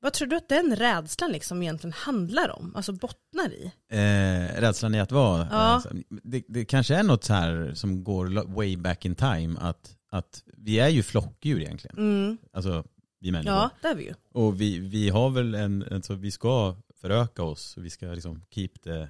[0.00, 2.76] Vad tror du att den rädslan liksom egentligen handlar om?
[2.76, 3.72] Alltså bottnar i?
[3.90, 5.48] Eh, rädslan i att vara.
[5.50, 5.74] Ja.
[5.76, 5.88] Eh, så-
[6.22, 10.42] det, det kanske är något så här som går way back in time, att, att
[10.56, 11.98] vi är ju flockdjur egentligen.
[11.98, 12.38] Mm.
[12.52, 12.84] Alltså
[13.20, 13.54] vi människor.
[13.56, 14.14] Ja, det är vi ju.
[14.32, 18.42] Och vi, vi har väl en, en så vi ska föröka oss, vi ska liksom
[18.50, 19.08] keep the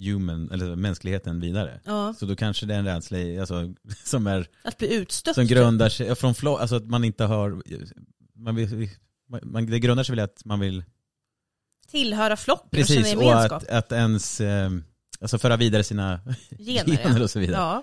[0.00, 1.80] human, eller mänskligheten vidare.
[1.84, 3.74] Ja, Så då kanske det är en rädsla i- alltså,
[4.04, 5.34] som, är, att bli utstött.
[5.34, 7.62] som grundar sig från flock, alltså att man inte har,
[8.34, 8.88] man vill,
[9.44, 10.84] man, det grundar sig väl att man vill,
[11.90, 13.62] Tillhöra flocken och precis, känna och gemenskap.
[13.62, 14.70] att, att ens, eh,
[15.20, 16.20] alltså föra vidare sina
[16.58, 17.56] Gener, gener och så vidare.
[17.60, 17.82] Ja,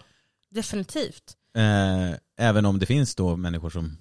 [0.50, 1.34] definitivt.
[1.58, 3.98] Eh, även om det finns då människor som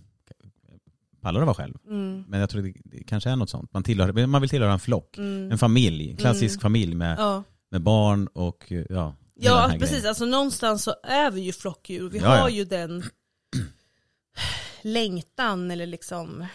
[1.20, 1.74] pallar att vara själv.
[1.88, 2.24] Mm.
[2.28, 3.72] Men jag tror det, det kanske är något sånt.
[3.72, 5.18] Man, tillhör, man vill tillhöra en flock.
[5.18, 5.52] Mm.
[5.52, 6.60] En familj, en klassisk Mm.
[6.60, 7.42] familj med, Ja,
[7.74, 9.90] med barn och ja, den ja här precis.
[9.90, 10.08] grejen.
[10.08, 12.08] Alltså någonstans så är vi ju flockdjur.
[12.10, 12.48] Vi Ja, har ja.
[12.48, 13.04] ju den
[14.82, 16.46] längtan eller liksom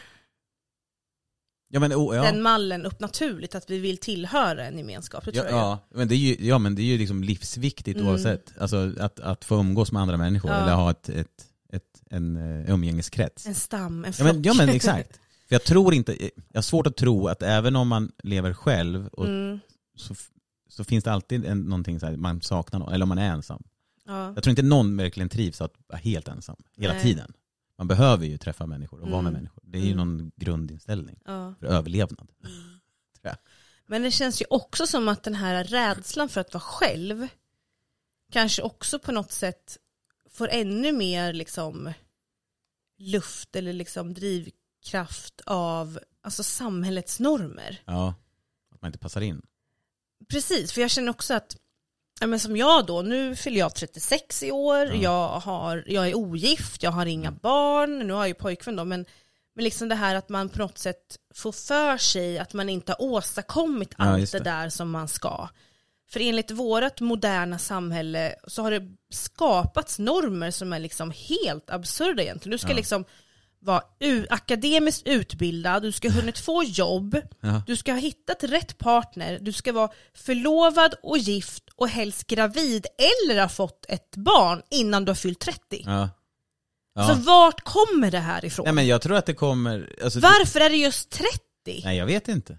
[1.72, 2.22] Ja men, oh, ja.
[2.24, 5.26] den mallen upp naturligt att vi vill tillhöra en gemenskap.
[5.26, 5.60] Det Ja, tror jag.
[5.60, 8.10] ja, men det är ju, ja men det är ju liksom livsviktigt Mm.
[8.10, 8.54] oavsett.
[8.60, 10.58] Alltså att, att få umgås med andra människor Ja.
[10.58, 13.46] eller ha ett, ett, ett, en uh, umgängeskrets.
[13.46, 14.34] En stam, en Ja flock.
[14.34, 15.20] men, ja men exakt.
[15.48, 19.08] För jag tror inte, jag har svårt att tro att även om man lever själv
[19.08, 19.60] och, mm.
[19.96, 20.16] så,
[20.70, 23.30] så finns det alltid en, någonting så här, man saknar någon, eller om man är
[23.32, 23.64] ensam.
[24.06, 24.34] ja.
[24.36, 27.04] Jag tror inte någon verkligen trivs att vara helt ensam hela Nej.
[27.04, 27.34] tiden.
[27.78, 29.34] Man behöver ju träffa människor och vara med Mm.
[29.34, 29.64] människor.
[29.66, 29.98] Det är ju Mm.
[30.18, 31.54] någon grundinställning Ja.
[31.60, 32.32] för överlevnad.
[33.88, 37.28] Men det känns ju också som att den här rädslan för att vara själv
[38.32, 39.78] kanske också på något sätt
[40.30, 41.94] får ännu mer liksom
[42.98, 47.82] luft eller liksom drivkraft av alltså samhällets normer.
[47.86, 48.14] Ja,
[48.72, 49.42] att man inte passar in.
[50.28, 51.58] Precis, för jag känner också att
[52.22, 54.96] ja, men som jag då, nu fyller jag 36 i år, Ja.
[54.96, 58.86] jag, har, jag är ogift, jag har inga barn, nu har jag ju pojkvän då,
[58.86, 59.06] men,
[59.56, 62.92] men liksom det här att man på något sätt får för sig att man inte
[62.92, 64.38] har åstadkommit Ja, allt det.
[64.38, 64.44] det.
[64.44, 65.48] där som man ska.
[66.12, 72.24] För enligt vårt moderna samhälle så har det skapats normer som är liksom helt absurda
[72.24, 72.52] egentligen.
[72.52, 72.76] Du ska Ja.
[72.76, 73.06] liksom
[73.62, 73.82] vara
[74.30, 77.64] akademiskt utbildad, du ska ha hunnit få jobb, Ja.
[77.68, 82.86] du ska ha hittat rätt partner, du ska vara förlovad och gift och helst gravid
[82.98, 85.84] eller ha fått ett barn innan du har fyllt 30.
[85.86, 86.10] Ja.
[86.94, 87.08] Ja.
[87.08, 88.64] Så vart kommer det här ifrån?
[88.64, 91.40] Nej men jag tror att det kommer, alltså, Varför är det just 30?
[91.84, 92.58] Nej jag vet inte.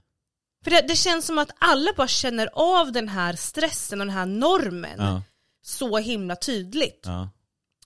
[0.65, 4.17] För det, det känns som att alla bara känner av den här stressen och den
[4.17, 5.23] här normen
[5.63, 7.07] så himla tydligt.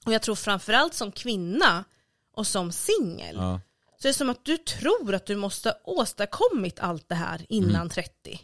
[0.07, 1.85] Och jag tror framförallt som kvinna
[2.35, 3.61] och som singel Ja.
[4.01, 7.47] så är det som att du tror att du måste ha åstadkommit allt det här
[7.49, 7.88] innan Mm.
[7.88, 8.40] 30.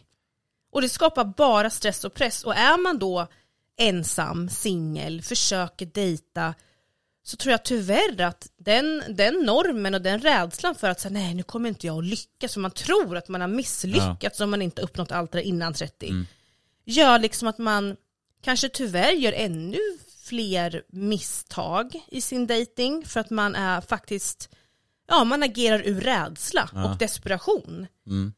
[0.71, 2.43] Och det skapar bara stress och press.
[2.43, 3.27] Och är man då
[3.77, 6.53] ensam, singel, försöker dejta
[7.23, 11.33] så tror jag tyvärr att den, den normen och den rädslan för att säga nej
[11.33, 14.61] nu kommer inte jag att lyckas, för man tror att man har misslyckats om man
[14.61, 16.25] inte uppnått allt det innan 30, Mm.
[16.85, 17.95] gör liksom att man
[18.43, 19.77] kanske tyvärr gör ännu
[20.31, 24.49] fler misstag i sin dating för att man är faktiskt,
[25.07, 26.91] ja man agerar ur rädsla Ja.
[26.91, 27.87] och desperation.
[28.07, 28.33] Mm.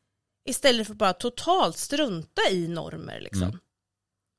[0.50, 3.44] Istället för bara totalt strunta i normer liksom.
[3.44, 3.60] Mm.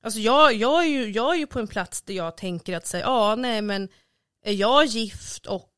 [0.05, 2.87] Alltså jag, jag, är ju, jag är ju på en plats där jag tänker att
[2.87, 3.89] säga, ja nej men
[4.45, 5.71] är jag gift och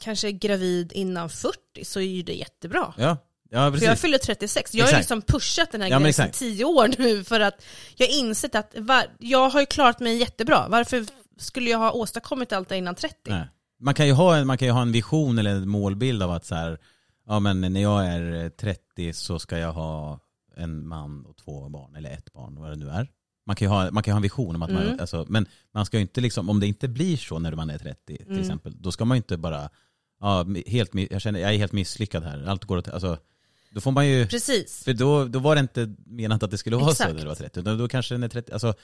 [0.00, 2.94] kanske gravid innan 40 så är ju det jättebra.
[2.98, 3.16] Ja,
[3.50, 3.88] ja För precis.
[3.88, 5.00] jag fyller 36, jag har Exakt.
[5.00, 6.38] liksom pushat den här Ja, gränsen exakt.
[6.38, 7.64] 10 år nu för att
[7.96, 10.66] jag har insett att var, jag har ju klarat mig jättebra.
[10.68, 11.06] Varför
[11.38, 13.16] skulle jag ha åstadkommit allt det innan 30?
[13.26, 13.48] Nej.
[13.80, 16.30] Man, kan ju ha en, man kan ju ha en vision eller en målbild av
[16.30, 16.78] att så här,
[17.26, 20.20] ja men när jag är eh, 30 så ska jag ha
[20.56, 23.10] en man och två barn, eller ett barn, vad det nu är.
[23.46, 25.00] Man kan ju ha, man kan ha en vision om att man, Mm.
[25.00, 27.78] alltså, men man ska ju inte liksom, om det inte blir så när man är
[27.78, 28.40] 30 till Mm.
[28.40, 29.70] exempel, då ska man ju inte bara,
[30.20, 33.18] ja, helt, jag känner, jag är helt misslyckad här, allt går åt, alltså,
[33.76, 34.84] då får man ju, Precis.
[34.84, 37.12] för då, då var det inte menat att det skulle vara så Exakt.
[37.14, 38.74] när du var 30, utan då kanske när 30, alltså,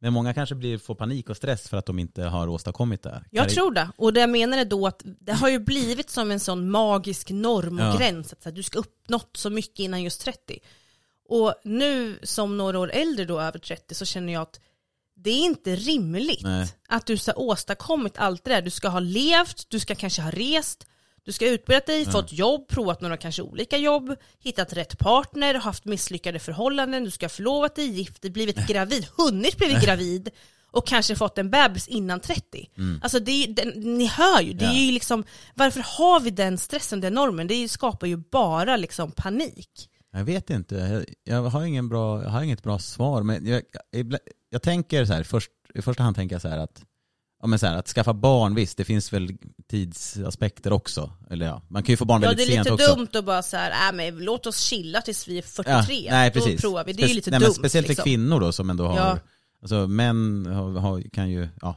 [0.00, 3.24] men många kanske blir, får panik och stress för att de inte har åstadkommit det.
[3.30, 3.88] Jag tror det.
[3.96, 7.30] Och det jag menar är då att det har ju blivit som en sån magisk
[7.30, 7.96] norm och Ja.
[7.98, 8.32] gräns.
[8.32, 10.58] Att så du ska uppnått så mycket innan just 30.
[11.28, 14.60] Och nu som några år äldre då, över 30, så känner jag att
[15.16, 16.68] det är inte rimligt Nej.
[16.88, 18.62] att du ska ha åstadkommit allt det där.
[18.62, 20.86] Du ska ha levt, du ska kanske ha rest,
[21.24, 25.84] du ska utbildat dig, fått jobb, provat några kanske olika jobb, hittat rätt partner, haft
[25.84, 30.30] misslyckade förhållanden, du ska ha förlovat dig, gift dig, blivit gravid, hunnit blivit gravid
[30.70, 32.70] och kanske fått en bebis innan 30.
[33.02, 34.76] Alltså det är, den, ni hör ju, det är Mm.
[34.76, 34.84] Ja.
[34.86, 37.46] ju liksom, varför har vi den stressen, den normen?
[37.46, 39.88] Det skapar ju bara liksom panik.
[40.12, 43.22] Jag vet inte, jag, jag, har, ingen bra, jag har inget bra svar.
[43.22, 44.16] Men jag, jag,
[44.50, 46.82] jag tänker så här, först, i första hand tänker jag så här att,
[47.42, 49.36] ja, men så här, att skaffa barn, visst det finns väl
[49.70, 51.12] tidsaspekter också.
[51.30, 52.94] Eller ja, man kan ju få barn Ja väldigt det är sent lite också.
[52.96, 56.04] dumt att bara så här, äh, men låt oss chilla tills vi är 43.
[56.04, 56.62] Ja, nej, precis.
[56.62, 57.46] Då provar vi, det är ju lite nej, dumt.
[57.48, 58.04] Men speciellt för liksom.
[58.04, 59.18] kvinnor då som ändå har, Ja.
[59.62, 61.76] alltså män har, har, kan ju, ja.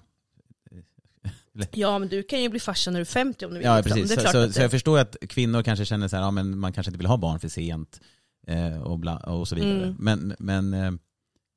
[1.71, 3.65] Ja men du kan ju bli farsa när du är 50 om du vill.
[3.65, 3.91] Ja liksom.
[4.01, 6.23] precis, Det så, så, att så det- jag förstår att kvinnor kanske känner så här,
[6.23, 8.01] ja men man kanske inte vill ha barn för sent.
[8.47, 9.83] Eh, och, bla, och så vidare.
[9.83, 9.95] Mm.
[9.99, 10.91] Men, men eh,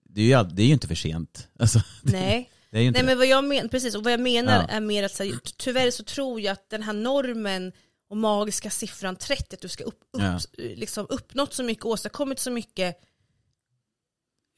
[0.09, 1.49] det, är ju, det är ju inte för sent.
[1.59, 2.51] Alltså, Nej.
[2.71, 4.75] Det är ju inte Nej men vad jag menar, precis, och vad jag menar Ja.
[4.75, 7.73] är mer att så här, tyvärr så tror jag att den här normen
[8.11, 10.41] och magiska siffran 30, att du ska upp, upp, Ja.
[10.57, 13.01] liksom uppnått så mycket, åstadkommit så mycket,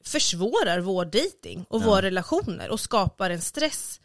[0.03, 1.85] försvårar vår dating och Ja.
[1.85, 4.01] våra relationer och skapar en stress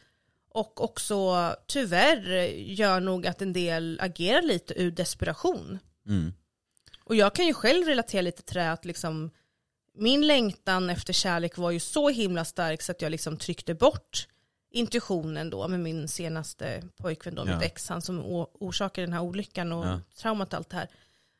[0.50, 5.78] och också tyvärr gör nog att en del agerar lite ur desperation.
[6.06, 6.32] Mm.
[7.04, 9.30] Och jag kan ju själv relatera lite till det att liksom
[9.96, 14.28] min längtan efter kärlek var ju så himla stark så att jag liksom tryckte bort
[14.70, 17.54] intuitionen då med min senaste pojkvän då, Ja.
[17.54, 18.20] mitt ex, han som
[18.60, 20.00] orsakade den här olyckan och Ja.
[20.18, 20.88] traumat allt det här.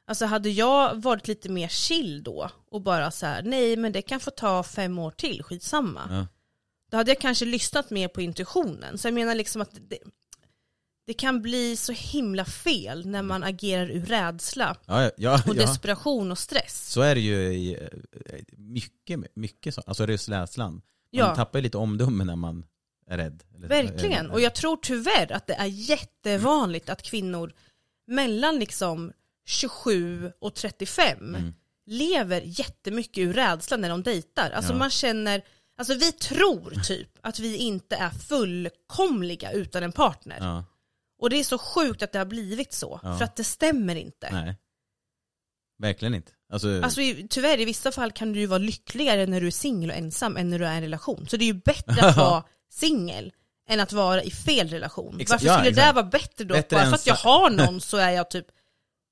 [0.07, 4.03] Alltså hade jag varit lite mer chill då och bara så här, nej men det
[4.03, 6.03] kan få ta fem år till, skitsamma.
[6.11, 6.27] Ja.
[6.91, 8.99] Då hade jag kanske lyssnat mer på intuitionen.
[8.99, 9.99] Så jag menar liksom att det,
[11.07, 15.57] det kan bli så himla fel när man agerar ur rädsla Ja, ja, ja, och
[15.57, 15.61] ja.
[15.67, 16.91] desperation och stress.
[16.93, 19.83] Så är det ju i eh, mycket, mycket så.
[19.87, 20.73] Alltså just rädslan.
[20.73, 21.35] Man Ja.
[21.37, 22.65] tappar ju lite omdöme när man
[23.07, 23.43] är rädd.
[23.59, 24.13] Verkligen.
[24.25, 27.53] eller- Och jag tror tyvärr att det är jättevanligt att kvinnor
[28.07, 29.13] mellan liksom
[29.47, 31.55] 27 och 35 Mm.
[31.87, 34.51] lever jättemycket ur rädsla när de dejtar.
[34.51, 34.79] Alltså Ja.
[34.79, 35.43] man känner,
[35.79, 40.63] alltså vi tror typ att vi inte är fullkomliga utan en partner.
[41.19, 43.17] Och det är så sjukt att det har blivit så, Ja.
[43.19, 44.29] för att det stämmer inte.
[44.33, 44.57] nej.
[45.79, 46.33] Verkligen inte.
[46.53, 47.01] Alltså, Alltså
[47.31, 50.37] tyvärr i vissa fall kan du ju vara lyckligare när du är singel och ensam
[50.37, 51.27] än när du är i en relation.
[51.29, 53.33] Så det är ju bättre att vara singel
[53.69, 55.19] än att vara i fel relation.
[55.21, 55.87] Exa- Varför ja, skulle det exakt.
[55.89, 56.55] där vara bättre då?
[56.55, 58.47] Bättre Bara för att jag har någon så är jag typ,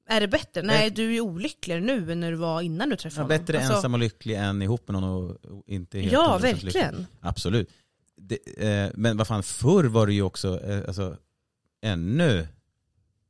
[0.08, 0.62] är det bättre?
[0.62, 3.24] Nej Bä- du är ju olyckligare nu än när du var innan du träffade ja,
[3.24, 3.44] honom.
[3.46, 6.64] bättre Alltså, ensam och lycklig än ihop med någon och inte helt Ja 100% lycklig.
[6.64, 7.06] verkligen.
[7.20, 7.70] Absolut.
[8.16, 8.38] Det,
[8.68, 11.16] eh, men vad fan, förr var det ju också eh, alltså,
[11.84, 12.46] ännu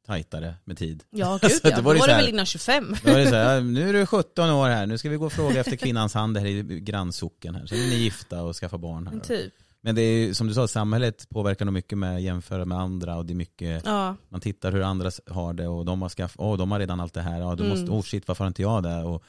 [0.07, 1.05] tajtare med tid.
[1.11, 2.97] Ja gud ja, det då var var det så här- väl innan 25.
[3.05, 5.27] Då var det så här, nu är du 17 år här, nu ska vi gå
[5.27, 7.67] och fråga efter kvinnans hand här i grannsocken här.
[7.67, 9.21] Sen är ni gifta och skaffa barn här.
[9.21, 9.53] typ.
[9.81, 13.17] Men det är som du sa, samhället påverkar nog mycket med att jämföra med andra
[13.17, 16.37] och det är mycket, Ja, man tittar hur andra har det och de har skaffat,
[16.41, 17.79] åh de har redan allt det här, ja, du Mm.
[17.79, 19.03] måste, oh shit varför har inte jag det?
[19.03, 19.23] Och,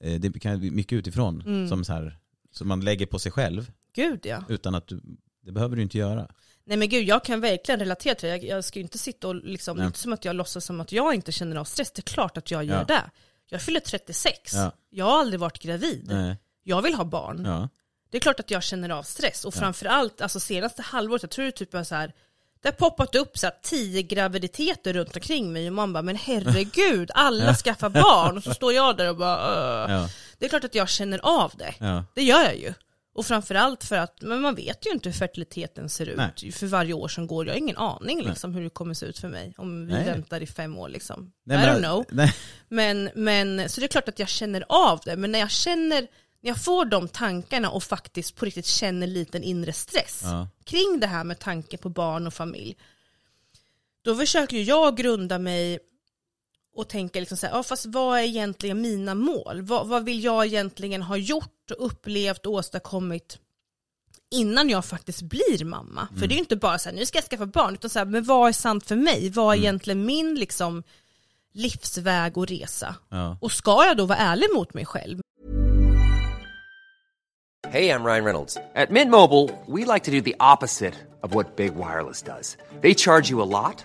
[0.00, 1.68] eh, det kan mycket utifrån Mm.
[1.68, 2.18] som så här,
[2.52, 4.44] som man lägger på sig själv gud ja.
[4.48, 5.00] utan att du,
[5.44, 6.28] det behöver du inte göra.
[6.70, 8.36] Nej men gud, jag kan verkligen relatera till det.
[8.36, 9.86] Jag, jag ska ju inte sitta och liksom, Nej.
[9.86, 11.90] inte som att jag låtsas som att jag inte känner av stress.
[11.90, 12.84] Det är klart att jag gör Ja.
[12.84, 13.10] det.
[13.48, 14.54] Jag fyller 36.
[14.54, 14.72] Ja.
[14.90, 16.04] Jag har aldrig varit gravid.
[16.08, 16.36] Nej.
[16.62, 17.44] Jag vill ha barn.
[17.44, 17.68] Ja.
[18.10, 19.44] Det är klart att jag känner av stress.
[19.44, 22.12] Och framförallt, alltså senaste halvåret, jag tror det typ är så här,
[22.62, 26.16] det har poppat upp så här tio graviditeter runt omkring mig och man bara, men
[26.16, 28.36] herregud, alla skaffar barn.
[28.36, 29.90] Och så står jag där och bara.
[29.92, 30.08] Ja.
[30.38, 31.74] Det är klart att jag känner av det.
[32.14, 32.74] Det gör jag ju.
[33.12, 36.52] Och framförallt för att men man vet ju inte hur fertiliteten ser ut Nej.
[36.52, 37.46] för varje år som går.
[37.46, 40.04] Jag har ingen aning liksom, hur det kommer se ut för mig om vi Nej.
[40.04, 40.88] väntar i fem år.
[40.88, 41.32] Liksom.
[41.44, 42.28] Nej, I men- don't know.
[42.68, 46.00] Men, men, så det är klart att jag känner av det, men när jag känner,
[46.40, 50.48] när jag får de tankarna och faktiskt på riktigt känner liten inre stress Ja.
[50.64, 52.76] kring det här med tanke på barn och familj,
[54.02, 55.78] då försöker jag grunda mig
[56.74, 59.62] och tänka liksom så här, ja, fast vad är egentligen mina mål?
[59.62, 63.38] Vad, vad vill jag egentligen ha gjort och upplevt och åstadkommit
[64.30, 66.08] innan jag faktiskt blir mamma?
[66.18, 67.98] För det är ju inte bara så här, nu ska jag skaffa barn, utan så
[67.98, 69.30] här, men vad är sant för mig?
[69.30, 70.82] Vad är egentligen min liksom
[71.52, 72.94] livsväg och resa?
[73.08, 73.38] Ja.
[73.40, 75.20] Och ska jag då vara ärlig mot mig själv?
[77.68, 78.56] Hey, I'm Ryan Reynolds.
[78.74, 82.56] At Mint Mobile, we like to do the opposite of what Big Wireless does.
[82.80, 83.84] They charge you a lot,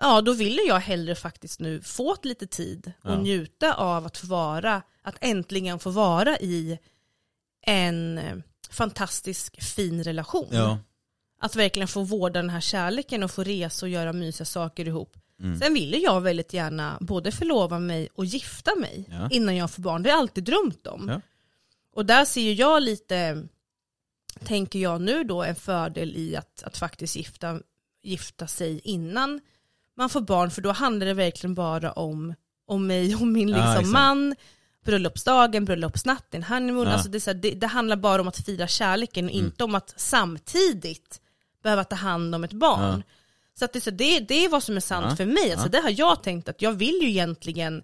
[0.00, 3.20] Ja, då ville jag hellre faktiskt nu få ett lite tid och Ja.
[3.20, 6.78] njuta av att få vara, att äntligen få vara i
[7.66, 8.36] en eh,
[8.70, 10.48] fantastisk fin relation.
[10.50, 10.78] Ja.
[11.40, 15.16] Att verkligen få vårda den här kärleken och få resa och göra mysiga saker ihop.
[15.40, 15.58] Mm.
[15.60, 19.28] Sen ville jag väldigt gärna både förlova mig och gifta mig Ja.
[19.30, 20.02] innan jag får barn.
[20.02, 21.08] Det har jag alltid drömt om.
[21.08, 21.20] Ja.
[21.94, 23.46] Och där ser jag lite,
[24.44, 27.60] tänker jag nu då, en fördel i att, att faktiskt gifta,
[28.02, 29.40] gifta sig innan
[29.98, 30.50] man får barn.
[30.50, 32.34] För då handlar det verkligen bara om,
[32.66, 33.88] om mig och min Ja, liksom exakt.
[33.92, 34.34] man.
[34.84, 36.86] Bröllopsdagen, bröllopsnatten, honeymoon.
[36.86, 36.92] Ja.
[36.92, 39.44] Alltså det, här, det, det handlar bara om att fira kärleken och Mm.
[39.46, 41.20] inte om att samtidigt
[41.62, 43.02] behöva ta hand om ett barn.
[43.06, 43.12] Ja.
[43.58, 45.16] Så att det, så, det, det är vad som är sant Ja.
[45.16, 45.52] för mig.
[45.52, 45.70] Alltså Ja.
[45.70, 47.82] det har jag tänkt att jag vill ju egentligen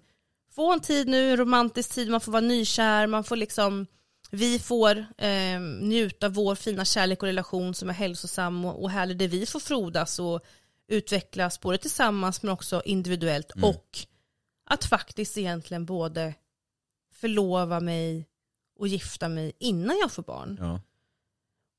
[0.55, 3.85] få en tid nu, en romantisk tid, man får vara nykär, man får liksom,
[4.31, 8.89] vi får eh, njuta av vår fina kärlek och relation som är hälsosam och, och
[8.89, 10.45] härlig, där vi får frodas och
[10.87, 13.69] utvecklas både tillsammans men också individuellt Mm.
[13.69, 13.97] och
[14.65, 16.33] att faktiskt egentligen både
[17.13, 18.27] förlova mig
[18.79, 20.57] och gifta mig innan jag får barn.
[20.59, 20.81] Ja.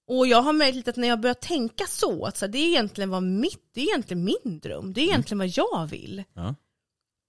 [0.09, 2.59] Och jag har märkt lite att när jag börjar tänka så, att så här, det
[2.59, 6.25] är egentligen vad mitt, det är egentligen min dröm, det är egentligen vad jag vill.
[6.33, 6.55] Ja.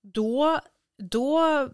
[0.03, 0.59] Då,
[0.97, 1.69] då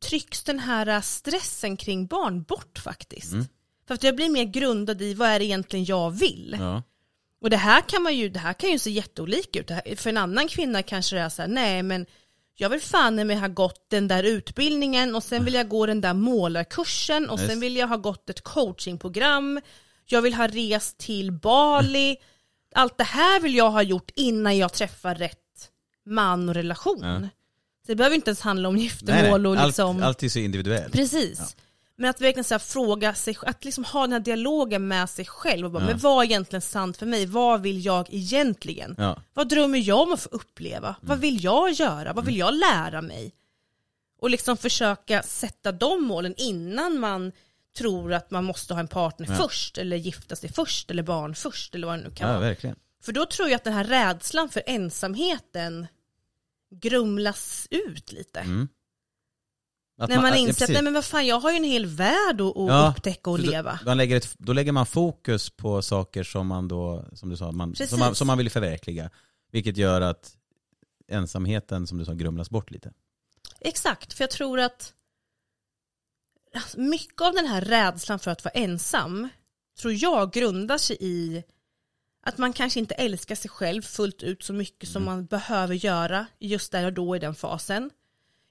[0.00, 3.32] trycks den här stressen kring barn bort faktiskt.
[3.32, 3.44] Mm.
[3.86, 6.56] För att jag blir mer grundad i vad är det egentligen jag vill.
[6.60, 6.82] Ja.
[7.42, 9.70] Och det här kan man ju, det här kan ju se jätteolika ut.
[9.70, 12.06] Här, för en annan kvinna kanske det är så här, nej men
[12.54, 16.00] jag vill fan mig ha gått den där utbildningen och sen vill jag gå den
[16.00, 19.60] där målarkursen och sen vill jag ha gått ett coachingprogram.
[20.06, 22.16] Jag vill ha rest till Bali.
[22.74, 25.38] Allt det här vill jag ha gjort innan jag träffar rätt
[26.06, 27.00] man och relation.
[27.02, 27.20] Ja.
[27.86, 29.50] Så det behöver inte ens handla om Nej, giftermål nej.
[29.50, 29.96] och liksom...
[29.96, 30.92] Allt, allt är så individuellt.
[30.92, 31.38] Precis.
[31.38, 31.62] Ja.
[32.02, 35.66] Men att verkligen så fråga sig, att liksom ha den här dialogen med sig själv
[35.66, 35.86] och bara, Ja.
[35.86, 37.26] men vad är egentligen sant för mig?
[37.26, 38.94] Vad vill jag egentligen?
[38.98, 39.04] Ja.
[39.04, 39.20] Mm.
[39.34, 40.96] Vad drömmer jag om att få uppleva?
[41.00, 42.12] Vad vill jag göra?
[42.12, 43.32] Vad vill jag lära mig?
[44.20, 47.32] Och liksom försöka sätta de målen innan man
[47.78, 49.34] tror att man måste ha en partner Ja.
[49.34, 52.48] först, eller gifta sig först, eller barn först, eller vad det nu kan ja, vara.
[52.48, 52.76] verkligen.
[53.02, 55.86] För då tror jag att den här rädslan för ensamheten
[56.70, 58.40] grumlas ut lite.
[58.40, 58.68] Mm.
[60.02, 61.86] Att När man ja, inser att nej men vad fan, jag har ju en hel
[61.86, 63.80] värld att, att Ja, upptäcka och leva.
[63.84, 67.52] Då, lägger ett, då lägger man fokus på saker som man då, som du sa,
[67.52, 69.10] man, som, man, som man vill förverkliga.
[69.52, 70.36] Vilket gör att
[71.08, 72.92] ensamheten, som du sa, grumlas bort lite.
[73.60, 74.92] Exakt, för jag tror att
[76.76, 79.28] mycket av den här rädslan för att vara ensam
[79.80, 81.42] tror jag grundar sig i
[82.26, 86.26] att man kanske inte älskar sig själv fullt ut så mycket som man behöver göra
[86.38, 87.90] just där och då i den fasen.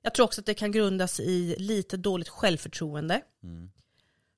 [0.01, 3.21] Jag tror också att det kan grundas i lite dåligt självförtroende.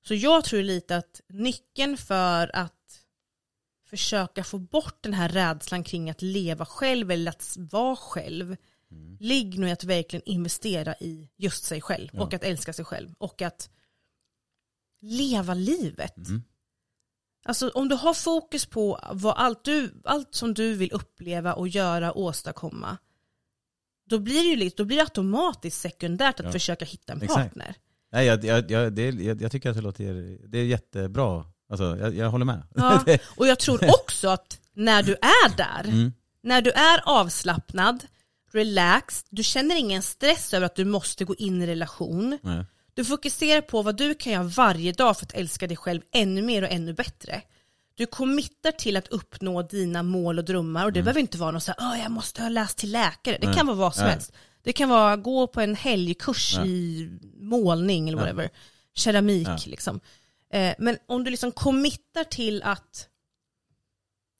[0.06, 2.74] Så jag tror lite att nyckeln för att
[3.86, 8.56] försöka få bort den här rädslan kring att leva själv eller att vara själv
[9.20, 13.14] ligger nog i att verkligen investera i just sig själv och att älska sig själv
[13.18, 13.70] och att
[15.02, 16.18] leva livet.
[16.18, 16.44] Mm.
[17.46, 21.68] Alltså om du har fokus på vad allt, du, allt som du vill uppleva och
[21.68, 22.98] göra och åstadkomma,
[24.14, 26.52] då blir det ju lite, då blir det automatiskt sekundärt att Ja.
[26.52, 27.36] försöka hitta en Exakt.
[27.44, 27.76] partner.
[28.12, 31.46] Nej, jag, jag, jag, det, jag, jag tycker att det låter, det är jättebra.
[31.70, 32.64] Alltså, jag, jag håller med.
[32.76, 33.04] Ja.
[33.36, 36.14] Och jag tror också att när du är där, Mm.
[36.44, 38.04] när du är avslappnad,
[38.52, 42.40] relaxed, du känner ingen stress över att du måste gå in i relation.
[42.42, 42.66] Nej.
[42.94, 46.42] Du fokuserar på vad du kan göra varje dag för att älska dig själv ännu
[46.42, 47.42] mer och ännu bättre.
[47.96, 51.64] Du committar till att uppnå dina mål och drömmar och det behöver inte vara något
[51.64, 53.38] såhär, Åh, jag måste ha läst till läkare.
[53.42, 53.56] Det Nej.
[53.56, 54.14] kan vara vad som Nej.
[54.14, 54.32] helst.
[54.62, 56.66] Det kan vara gå på en helgkurs Ja.
[56.66, 58.50] i målning eller whatever.
[58.96, 60.00] Keramik liksom.
[60.54, 63.10] Eh, men om du liksom committar till att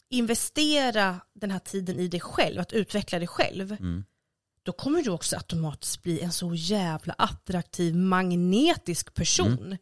[0.10, 4.04] investera den här tiden i dig själv, att utveckla dig själv, Mm.
[4.64, 9.58] då kommer du också automatiskt bli en så jävla attraktiv, magnetisk person.
[9.66, 9.78] Mm.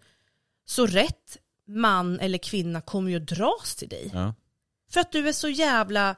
[0.66, 1.38] Så rätt
[1.76, 4.10] man eller kvinna kommer ju att dras till dig.
[4.14, 4.34] Ja.
[4.92, 6.16] För att du är så jävla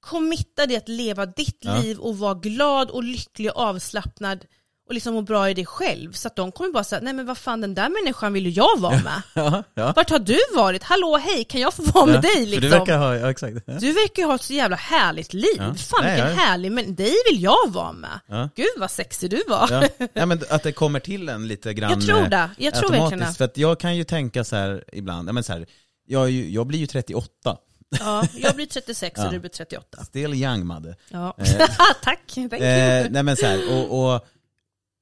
[0.00, 1.78] committad i att leva ditt Ja.
[1.80, 4.44] liv och vara glad och lycklig och avslappnad
[4.88, 6.12] och liksom må bra i dig själv.
[6.12, 8.52] Så att de kommer bara säga, nej men vad fan den där människan vill ju
[8.52, 9.22] jag vara med.
[9.34, 9.92] Ja, ja.
[9.96, 10.82] Vart har du varit?
[10.82, 12.70] Hallå hej, kan jag få vara med Ja, dig för liksom?
[12.70, 13.56] Du verkar ha, ja exakt.
[13.66, 13.72] Ja.
[13.72, 15.56] Du verkar ju ha ett så jävla härligt liv.
[15.56, 15.74] Ja.
[15.74, 18.20] Fan Nej, vilken härlig, men dig vill jag vara med.
[18.26, 18.48] Ja.
[18.56, 19.88] Gud vad sexig du var.
[20.14, 20.26] Ja.
[20.26, 22.50] men att det kommer till en lite grann Jag tror eh, det.
[22.58, 23.34] Jag tror verkligen det.
[23.34, 25.66] För att jag kan ju tänka så här ibland, ja men så här,
[26.06, 27.56] jag, ju, jag blir ju 38,
[27.98, 29.26] Ja, jag blir 36 Ja.
[29.26, 30.04] och du blir 38.
[30.04, 30.96] still young Madde.
[31.10, 31.34] Ja.
[31.38, 31.44] Eh.
[32.02, 32.54] Tack, thank you.
[32.54, 34.26] Eh, nej men så här, och, och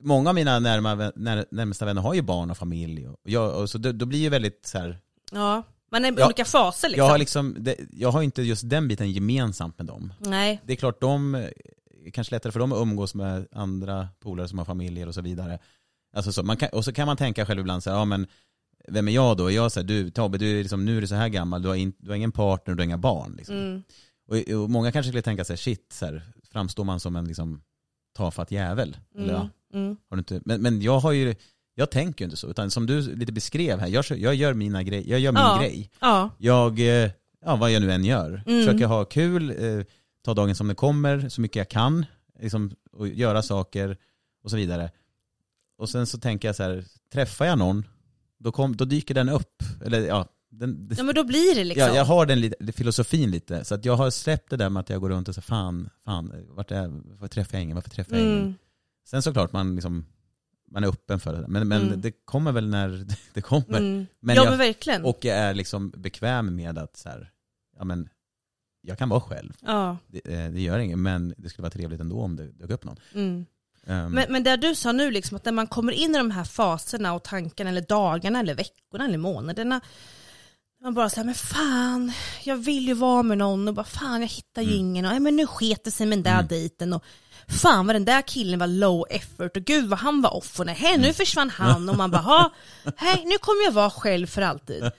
[0.02, 3.70] många av mina närma, när, närmsta vänner har ju barn och familj och, jag, och
[3.70, 4.98] så det, då blir ju väldigt så här,
[5.32, 6.26] Ja, man är i Ja.
[6.26, 7.04] olika faser liksom.
[7.04, 10.12] jag har liksom, det, jag har inte just den biten gemensamt med dem.
[10.18, 11.48] Nej, Det är klart de,
[12.12, 15.58] kanske lättare för dem att umgås med andra polare som har familjer och så vidare.
[16.16, 18.26] Alltså så, man kan, och så kan man tänka själv ibland så här, ja men
[18.88, 19.50] vem är jag då?
[19.50, 21.74] Jag här, du Tobbe, du är liksom, nu är du så här gammal, du har,
[21.76, 23.34] in, du har ingen partner, du har inga barn.
[23.36, 23.56] Liksom.
[23.56, 23.82] mm.
[24.28, 27.62] Och, och många kanske skulle tänka sig, shit, så här, framstår man som en liksom,
[28.16, 28.96] tafatt jävel?
[29.18, 29.86] Eller, ja, Mm.
[29.86, 29.96] Mm.
[30.10, 31.34] har du inte, men, men jag har ju,
[31.74, 34.82] jag tänker ju inte så, utan som du lite beskrev här, jag, jag gör mina
[34.82, 35.58] grej, jag gör min Ja.
[35.60, 35.90] grej.
[36.00, 37.10] Ja, Jag, eh,
[37.44, 38.66] ja vad jag nu än gör, Mm.
[38.66, 39.84] försöker ha kul, eh,
[40.24, 42.06] ta dagen som det kommer, så mycket jag kan,
[42.40, 43.96] liksom, och göra saker
[44.44, 44.90] och så vidare.
[45.78, 47.84] Och sen så tänker jag så här, träffar jag någon,
[48.38, 49.62] då, kom, då dyker den upp.
[49.84, 51.88] Eller ja, den, ja men då blir det liksom.
[51.88, 54.80] ja, jag har den lite, filosofin lite, så att jag har släppt det där med
[54.80, 57.90] att jag går runt och säger fan, fan, vart är, varför träffar jag ingen, varför
[57.90, 58.54] träffar jag ingen?
[59.04, 60.06] Sen såklart man liksom,
[60.70, 62.00] man är öppen för det, men, men Mm.
[62.00, 63.78] det kommer väl när det kommer.
[63.78, 64.06] Mm.
[64.20, 65.04] Men ja jag- men verkligen.
[65.04, 67.30] Och jag är liksom bekväm med att så här,
[67.78, 68.08] ja men,
[68.80, 69.52] jag kan vara själv.
[69.60, 69.96] ja.
[70.06, 72.84] Det, eh, det gör inget, men det skulle vara trevligt ändå om det dök upp
[72.84, 72.96] någon.
[73.14, 73.46] Mm.
[73.86, 76.30] Ehm, Men, men det du sa nu, liksom, att när man kommer in i de
[76.30, 79.80] här faserna och tankarna, eller dagarna, eller veckorna, eller månaderna,
[80.82, 82.12] man bara säger men fan,
[82.44, 84.80] jag vill ju vara med någon och bara fan jag hittar ju Mm.
[84.80, 86.46] ingen och nej, men nu sket det sig med den där Mm.
[86.46, 87.04] dejten och
[87.48, 90.66] fan vad den där killen var low effort och gud vad han var off och
[90.66, 91.00] nej, Mm.
[91.00, 92.50] nu försvann han och man bara
[92.96, 94.90] hej nu kommer jag vara själv för alltid.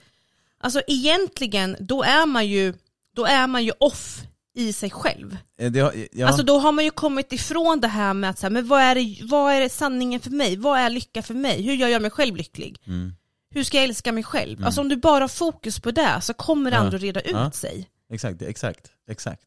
[0.60, 2.74] Alltså egentligen, då är man ju,
[3.16, 4.20] då är man ju off
[4.54, 5.36] i sig själv.
[5.60, 8.50] eh, det, ja, Alltså då har man ju kommit ifrån det här med att säga,
[8.50, 10.56] men vad är, det, vad är det sanningen för mig?
[10.56, 11.62] Vad är lycka för mig?
[11.62, 12.76] Hur gör jag mig själv lycklig?
[12.86, 13.12] mm,
[13.50, 14.64] Hur ska jag älska mig själv?
[14.64, 16.80] Alltså om du bara har fokus på det så kommer det Ja.
[16.82, 17.50] andra reda ut Ja.
[17.50, 17.88] sig.
[18.12, 19.42] exakt, exakt, exakt.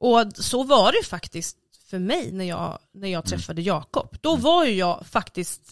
[0.00, 1.56] Och så var det faktiskt
[1.90, 4.16] för mig när jag, när jag träffade Jakob.
[4.20, 5.62] Då var ju jag faktiskt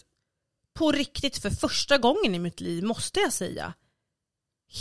[0.73, 3.73] på riktigt för första gången i mitt liv, måste jag säga,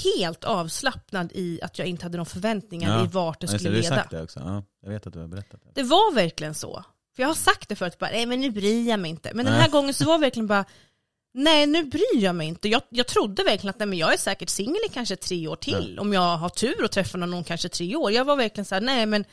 [0.04, 3.04] helt avslappnad i att jag inte hade några förväntningar Ja.
[3.04, 4.06] i vart det Ja, skulle leda.
[4.10, 5.70] det också, ja, jag vet att du har berättat det.
[5.74, 6.84] Det var verkligen så.
[7.16, 9.30] För jag har sagt det förut, bara, nej men nu bryr jag mig inte.
[9.34, 9.62] Men den Nej.
[9.62, 10.64] här gången så var det verkligen bara,
[11.34, 12.68] nej nu bryr jag mig inte.
[12.68, 15.56] Jag, jag trodde verkligen att nej, men jag är säkert singel i kanske tre år
[15.56, 15.98] till.
[15.98, 18.12] Om jag har tur och träffar någon kanske tre år.
[18.12, 19.24] Jag var verkligen så här, nej men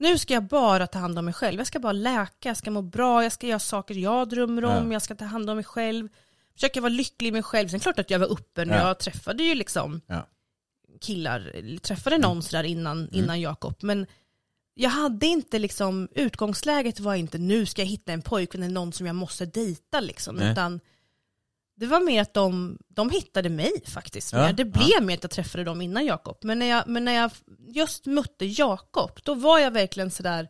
[0.00, 1.58] nu ska jag bara ta hand om mig själv.
[1.58, 4.86] Jag ska bara läka, jag ska må bra, jag ska göra saker jag drömmer om,
[4.86, 4.92] Ja.
[4.92, 6.08] jag ska ta hand om mig själv.
[6.54, 7.68] Försöka vara lycklig i mig själv.
[7.68, 8.76] Sen klart att jag var öppen, Ja.
[8.76, 10.26] jag träffade ju liksom Ja.
[11.00, 13.74] killar, träffade någon sådär innan, innan Jakob.
[13.82, 14.06] Men
[14.74, 18.92] jag hade inte liksom, utgångsläget var inte nu ska jag hitta en pojkvän eller någon
[18.92, 20.36] som jag måste dejta liksom.
[20.36, 20.52] Nej.
[20.52, 20.80] Utan
[21.80, 24.32] det var mer att de, de hittade mig faktiskt.
[24.32, 24.52] Ja.
[24.52, 26.38] Det blev mer att jag träffade dem innan Jakob.
[26.42, 27.30] Men när jag, men när jag
[27.68, 30.48] just mötte Jakob, då var jag verkligen sådär,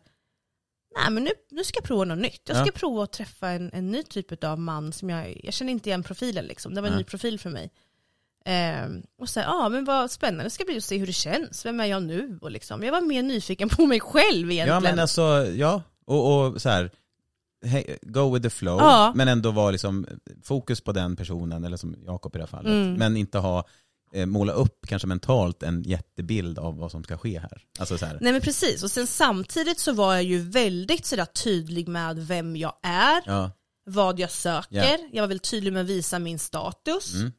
[0.99, 2.41] nej men nu, nu ska jag prova något nytt.
[2.45, 2.71] Jag ska Ja.
[2.75, 6.03] prova att träffa en, en ny typ av man som jag, jag känner inte igen
[6.03, 6.73] profilen liksom.
[6.73, 7.71] Det var en ny profil för mig.
[8.45, 11.65] Ehm, och så ja men vad spännande det ska bli att se hur det känns.
[11.65, 12.39] Vem är jag nu?
[12.41, 14.67] Och liksom, jag var mer nyfiken på mig själv egentligen.
[14.83, 15.21] Ja men alltså,
[15.55, 16.91] ja, och, och så här,
[18.01, 19.11] go with the flow, Ja.
[19.15, 20.07] men ändå vara liksom
[20.43, 22.71] fokus på den personen, eller som Jakob i det här fallet.
[22.71, 22.93] Mm.
[22.93, 23.67] Men inte ha,
[24.13, 27.63] eh, måla upp kanske mentalt en jättebild av vad som ska ske här.
[27.79, 31.25] Alltså så här, Nej men precis, och sen samtidigt så var jag ju väldigt sådär
[31.25, 33.51] tydlig med vem jag är, ja,
[33.85, 34.97] vad jag söker, Ja.
[35.11, 37.13] jag var väldigt tydlig med att visa min status.
[37.15, 37.31] Mm.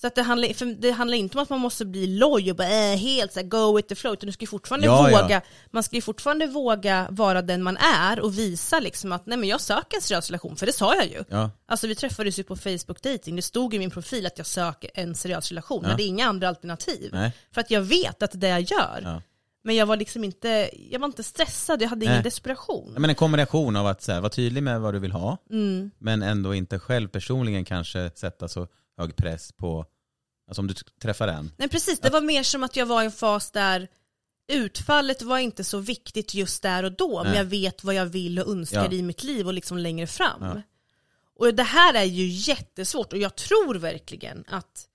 [0.00, 2.56] Så att det, handlar, för det handlar inte om att man måste bli loj och
[2.56, 5.10] bara äh, helt så här, go with the flow, utan du ska ju fortfarande Ja,
[5.10, 5.22] ja.
[5.22, 5.40] våga,
[5.70, 9.48] man ska ju fortfarande våga vara den man är och visa liksom att nej men
[9.48, 11.24] jag söker en seriös relation, för det sa jag ju.
[11.28, 13.36] ja, Alltså vi träffades ju på Facebook dating.
[13.36, 15.96] det stod i min profil att jag söker en seriös relation, men Ja.
[15.96, 17.10] det är inga andra alternativ.
[17.12, 19.00] nej, För att jag vet att det är det jag gör.
[19.04, 19.22] ja.
[19.66, 22.22] Men jag var liksom inte, jag var inte stressad, jag hade ingen Nej.
[22.24, 22.90] desperation.
[22.94, 25.36] Ja, Men en kombination av att så här, vara tydlig med vad du vill ha,
[25.50, 25.90] Mm.
[25.98, 28.66] men ändå inte själv personligen kanske sätta så
[28.96, 29.86] hög press på,
[30.48, 31.50] alltså om du träffar en.
[31.56, 33.88] Nej precis, det var mer som att jag var i en fas där
[34.52, 37.38] utfallet var inte så viktigt just där och då, men Nej.
[37.38, 38.92] jag vet vad jag vill och önskar Ja.
[38.92, 40.42] i mitt liv och liksom längre fram.
[40.42, 40.62] Ja.
[41.36, 44.88] Och det här är ju jättesvårt och jag tror verkligen att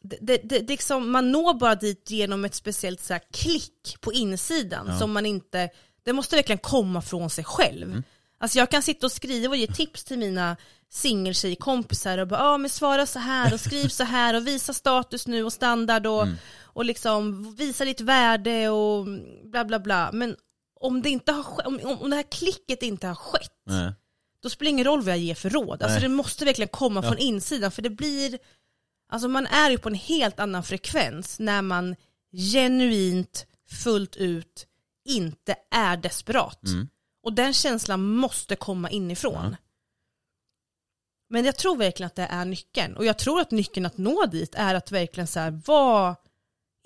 [0.00, 4.12] det, det, det, det liksom, man når bara dit genom ett speciellt så klick på
[4.12, 4.98] insidan Ja.
[4.98, 5.70] som man inte,
[6.02, 7.90] det måste verkligen komma från sig själv.
[7.90, 8.02] Mm.
[8.38, 10.56] Alltså jag kan sitta och skriva och ge tips till mina
[10.92, 15.26] singeltjejkompisar och bara ah, men svara så här och skriv så här och visa status
[15.26, 16.36] nu och standard och, Mm.
[16.62, 19.06] och liksom visa ditt värde och
[19.44, 20.10] bla bla bla.
[20.12, 20.36] Men
[20.80, 23.92] om det, inte har, om om det här klicket inte har skett, Nej.
[24.42, 25.82] då spelar det ingen roll vad jag ger för råd.
[25.82, 26.00] Alltså Nej.
[26.00, 27.08] det måste verkligen komma Ja.
[27.08, 28.38] från insidan för det blir,
[29.12, 31.96] alltså man är ju på en helt annan frekvens när man
[32.52, 33.46] genuint,
[33.84, 34.66] fullt ut,
[35.04, 36.64] inte är desperat.
[36.66, 36.88] Mm.
[37.22, 39.44] Och den känslan måste komma inifrån.
[39.50, 39.56] Ja.
[41.28, 42.96] Men jag tror verkligen att det är nyckeln.
[42.96, 46.16] Och jag tror att nyckeln att nå dit är att verkligen så här, vara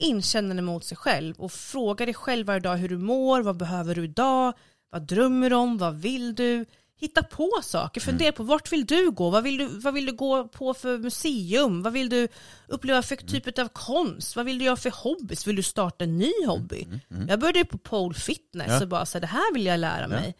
[0.00, 1.34] inkännande mot sig själv?
[1.38, 4.52] Och fråga dig själv varje dag hur du mår, vad behöver du idag,
[4.90, 6.64] vad drömmer du om, vad vill du?
[6.96, 10.12] Hitta på saker, fundera på vart vill du gå, vad vill du, vad vill du
[10.12, 12.28] gå på för museum, vad vill du
[12.68, 16.18] uppleva för typ av konst, vad vill du göra för hobbys, vill du starta en
[16.18, 16.86] ny hobby?
[17.28, 18.82] Jag började på pole fitness Ja.
[18.82, 20.34] och bara så här, det här vill jag lära mig.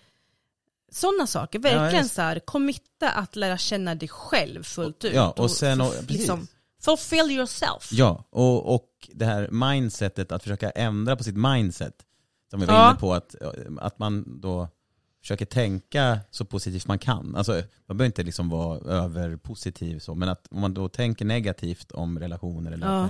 [0.91, 5.14] Sådana saker, Ja, verkligen just- så här, committa att lära känna dig själv fullt ut.
[5.14, 6.47] Ja, och sen- och- liksom,
[6.82, 7.93] fulfill yourself.
[7.93, 11.95] Ja, och, och det här mindsetet, att försöka ändra på sitt mindset,
[12.51, 12.91] som vi var Ja.
[12.91, 13.34] inne på, att,
[13.80, 14.68] att man då
[15.22, 17.36] försöker tänka så positivt man kan.
[17.36, 17.53] Alltså,
[17.86, 22.18] man behöver inte liksom vara överpositiv så, men att om man då tänker negativt om
[22.18, 23.09] relationer eller Ja.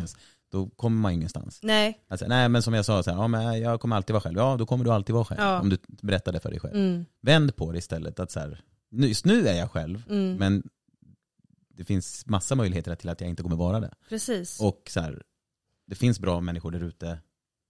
[0.51, 1.61] Då kommer man ingenstans.
[1.63, 4.21] Nej, Alltså, nej men som jag sa, så här, ja, men jag kommer alltid vara
[4.23, 4.37] själv.
[4.39, 5.41] Ja, då kommer du alltid vara själv.
[5.41, 5.61] Ja.
[5.61, 6.75] Om du berättar det för dig själv.
[6.77, 8.21] mm, Vänd på det istället.
[8.21, 10.63] Att så här, nu- just nu är jag själv, mm, men
[11.69, 13.95] det finns massa möjligheter till att jag inte kommer vara det.
[14.09, 14.61] precis.
[14.61, 15.23] Och så här,
[15.87, 17.19] det finns bra människor där ute.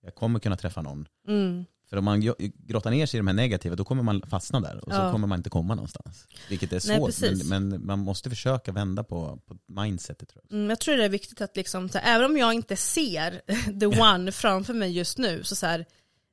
[0.02, 1.08] Jag kommer kunna träffa någon.
[1.28, 1.64] Mm.
[1.90, 2.34] För om man gro-
[2.66, 4.84] grottar ner sig i de här negativa, då kommer man fastna där.
[4.84, 5.12] Och så Ja.
[5.12, 6.26] kommer man inte komma någonstans.
[6.48, 7.44] Vilket är Nej, svårt, precis.
[7.48, 10.56] men, men man måste försöka vända på, på mindsetet tror jag.
[10.56, 13.40] Mm, jag tror det är viktigt att liksom, så här, även om jag inte ser
[13.80, 15.86] the one framför mig just nu, så, så här,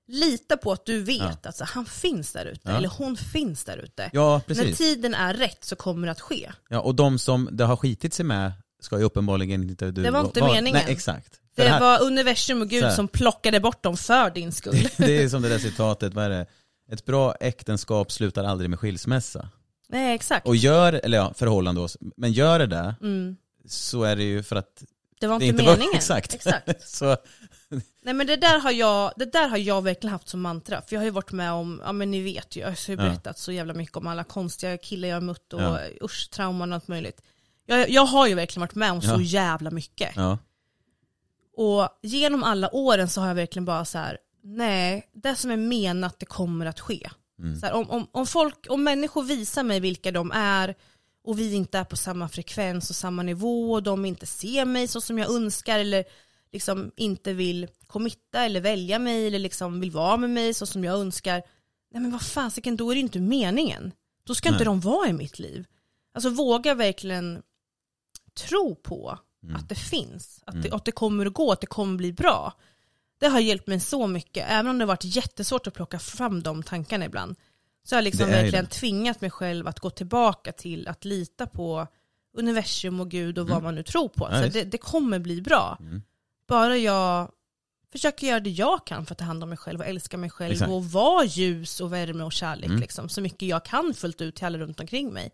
[0.07, 1.49] lita på att du vet Ja.
[1.49, 2.77] att så, han finns där ute, Ja.
[2.77, 4.09] eller hon finns där ute.
[4.13, 6.51] Ja, När tiden är rätt så kommer det att ske.
[6.69, 8.51] Ja, och de som det har skitit sig med
[8.81, 10.81] ska ju uppenbarligen inte du Det var inte vara- meningen.
[10.85, 11.33] Nej, exakt.
[11.63, 14.89] Det här- var universum och Gud Så som plockade bort dem för din skull.
[14.97, 16.45] det är som det där citatet, vad är det?
[16.91, 19.49] Ett bra äktenskap slutar aldrig med skilsmässa.
[19.89, 20.47] Nej exakt.
[20.47, 21.87] Och gör, eller ja, förhållande då,
[22.17, 23.35] men gör det det, Mm.
[23.67, 24.83] så är det ju för att
[25.19, 25.95] Det var det inte, inte var meningen.
[25.95, 26.33] exakt.
[26.33, 26.81] exakt.
[26.89, 27.17] så,
[28.03, 30.81] Nej men det där, har jag, det där har jag verkligen haft som mantra.
[30.81, 32.93] För jag har ju varit med om, ja men ni vet ju, jag har ju
[32.93, 32.97] Ja.
[32.97, 35.79] berättat så jävla mycket om alla konstiga killar jag har mött och Ja.
[36.01, 37.21] usch, trauman och allt möjligt.
[37.65, 39.21] Jag, jag har ju verkligen varit med om så Ja.
[39.21, 40.11] jävla mycket.
[40.15, 40.37] ja,
[41.57, 45.57] Och genom alla åren så har jag verkligen bara så här, nej, det som är
[45.57, 47.09] menat det kommer att ske.
[47.39, 47.59] Mm.
[47.59, 50.75] Så här, om, om, om, folk, om människor visar mig vilka de är
[51.23, 54.87] och vi inte är på samma frekvens och samma nivå och de inte ser mig
[54.87, 56.05] så som jag önskar eller
[56.51, 60.83] liksom inte vill committa eller välja mig eller liksom vill vara med mig så som
[60.83, 61.43] jag önskar.
[61.91, 63.91] Nej men vad fasiken, då är det inte meningen.
[64.23, 64.65] Då ska inte Nej.
[64.65, 65.65] de vara i mitt liv.
[66.13, 67.41] Alltså våga verkligen
[68.33, 69.19] tro på
[69.49, 69.55] Mm.
[69.61, 70.75] att det finns, att, det, Mm.
[70.77, 72.53] att det kommer att gå, att det kommer bli bra.
[73.19, 76.43] Det har hjälpt mig så mycket, även om det har varit jättesvårt att plocka fram
[76.43, 77.35] de tankarna ibland.
[77.83, 78.71] Så har jag liksom är ju verkligen det.
[78.71, 81.87] tvingat mig själv att gå tillbaka till att lita på
[82.37, 83.53] universum och Gud och Mm.
[83.53, 84.27] vad man nu tror på.
[84.31, 85.77] Ja, så det, det kommer bli bra.
[85.79, 86.01] Mm.
[86.47, 87.31] Bara jag
[87.91, 90.29] försöker göra det jag kan för att ta hand om mig själv och älska mig
[90.29, 90.71] själv Exakt.
[90.71, 92.79] och vara ljus och värme och kärlek Mm.
[92.81, 95.31] liksom, så mycket jag kan fullt ut till alla runt omkring mig.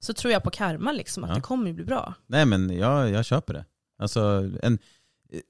[0.00, 1.34] Så tror jag på karma liksom, att Ja.
[1.34, 2.14] det kommer bli bra.
[2.26, 3.64] nej men jag, jag köper det.
[3.98, 4.78] Alltså en,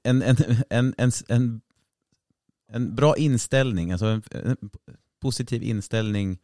[0.03, 0.35] en, en,
[0.69, 1.61] en, en, en,
[2.71, 4.57] en bra inställning, alltså en, en
[5.21, 6.37] positiv inställning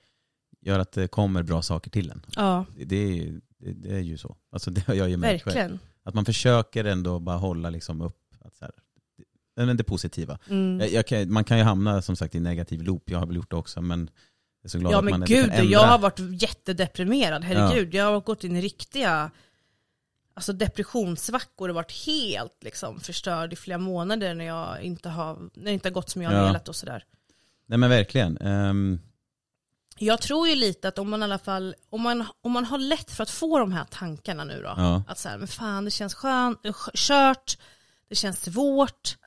[0.62, 2.26] gör att det kommer bra saker till en.
[2.36, 3.34] Ja, Det, det, är,
[3.74, 4.36] det, är ju så.
[4.52, 5.78] Alltså det har jag ju märkt själv.
[6.04, 8.74] att man försöker ändå bara hålla liksom upp att så här,
[9.56, 10.40] det, men det positiva.
[10.50, 10.88] Mm.
[10.94, 13.50] Jag, jag man kan ju hamna som sagt i negativ loop, jag har väl gjort
[13.50, 14.10] det också men
[14.68, 15.72] är så glad Ja att men man ändå gud, kan ändra.
[15.72, 17.94] jag har varit jättedeprimerad, herregud.
[17.94, 19.32] Jag har gått in i riktiga
[20.34, 25.66] alltså depressionssvackor och varit helt liksom, förstörd i flera månader när jag inte har, när
[25.66, 26.46] det inte har gått som jag har Ja.
[26.46, 27.06] velat och sådär.
[27.66, 28.38] Nej men verkligen.
[28.38, 29.00] Ehm,
[30.00, 32.78] Jag tror ju lite att om man i alla fall, om man, om man har
[32.78, 35.04] lätt för att få de här tankarna nu då, Ja.
[35.08, 37.58] att så här, men fan det känns skönt, eh, kört,
[38.10, 39.18] det känns svårt,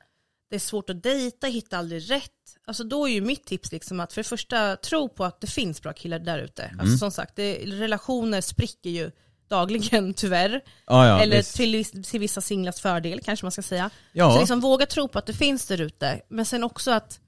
[0.49, 2.31] det är svårt att dejta, hitta aldrig rätt.
[2.65, 5.47] Alltså då är ju mitt tips liksom att för det första tro på att det
[5.47, 6.63] finns bra killar där ute.
[6.63, 6.79] Mm.
[6.79, 9.11] Alltså som sagt, det, relationer spricker ju
[9.47, 10.61] dagligen tyvärr.
[10.85, 11.55] ja, ja, Eller visst.
[11.55, 13.89] till, till vissa singlars fördel kanske man ska säga.
[14.13, 14.33] ja.
[14.33, 16.21] Så liksom våga tro på att det finns där ute.
[16.29, 17.19] Men sen också att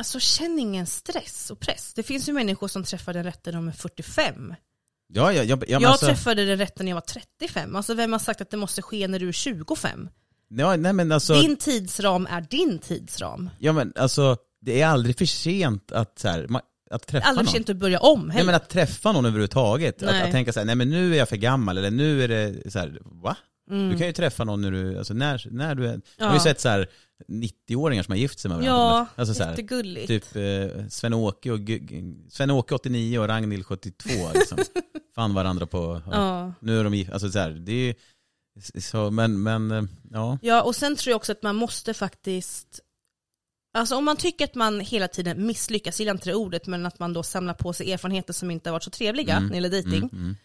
[0.00, 1.94] Alltså känn ingen stress och press.
[1.94, 4.54] Det finns ju människor som träffar den rätten när de är 45.
[5.08, 7.76] ja, ja, ja, ja, men jag alltså, träffade den rätten när jag var 35.
[7.76, 10.08] Alltså vem har sagt att det måste ske när du är 25?
[10.56, 13.50] Ja, nej men alltså, Din tidsram är din tidsram.
[13.58, 17.44] ja, men alltså det är aldrig för sent att, så här, ma- att träffa Aldrig
[17.44, 17.52] någon.
[17.52, 18.46] för sent att börja om Nej heller.
[18.46, 20.02] men att träffa någon överhuvudtaget.
[20.02, 20.22] Att, Nej.
[20.22, 22.70] att tänka så här, nej men nu är jag för gammal eller nu är det
[22.72, 23.36] så här, va?
[23.70, 23.90] Mm.
[23.90, 26.38] Du kan ju träffa någon när du, alltså när, när du är, jag har ju
[26.38, 26.42] Ja.
[26.44, 26.88] sett så här
[27.28, 28.74] 90-åringar som har gift sig med varandra.
[28.76, 30.06] Ja, alltså så här, jättegulligt.
[30.08, 31.58] typ eh, Sven-Åke och
[32.30, 34.58] Sven-Åke 89 och Ragnhild 72 liksom.
[35.14, 36.12] Fann varandra på, ja.
[36.12, 36.52] Ja.
[36.60, 37.94] nu är de gift, alltså så här, det är ju,
[38.80, 40.38] så, men, men, eh, ja.
[40.42, 42.80] Ja, och sen tror jag också att man måste faktiskt
[43.72, 46.98] Alltså om man tycker att man hela tiden misslyckas, gillar inte det ordet, men att
[46.98, 49.56] man då samlar på sig erfarenheter som inte har varit så trevliga Mm, när det
[49.56, 50.08] gäller dejting.
[50.12, 50.36] Mm, mm.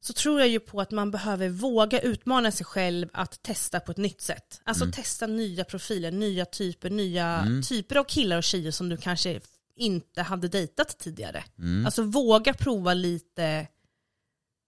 [0.00, 3.92] så tror jag ju på att man behöver våga utmana sig själv att testa på
[3.92, 4.60] ett nytt sätt.
[4.64, 4.92] Alltså Mm.
[4.92, 9.40] testa nya profiler, nya typer, nya typer av killar och tjejer som du kanske
[9.76, 11.44] inte hade dejtat tidigare.
[11.58, 11.86] Mm.
[11.86, 13.66] Alltså våga prova lite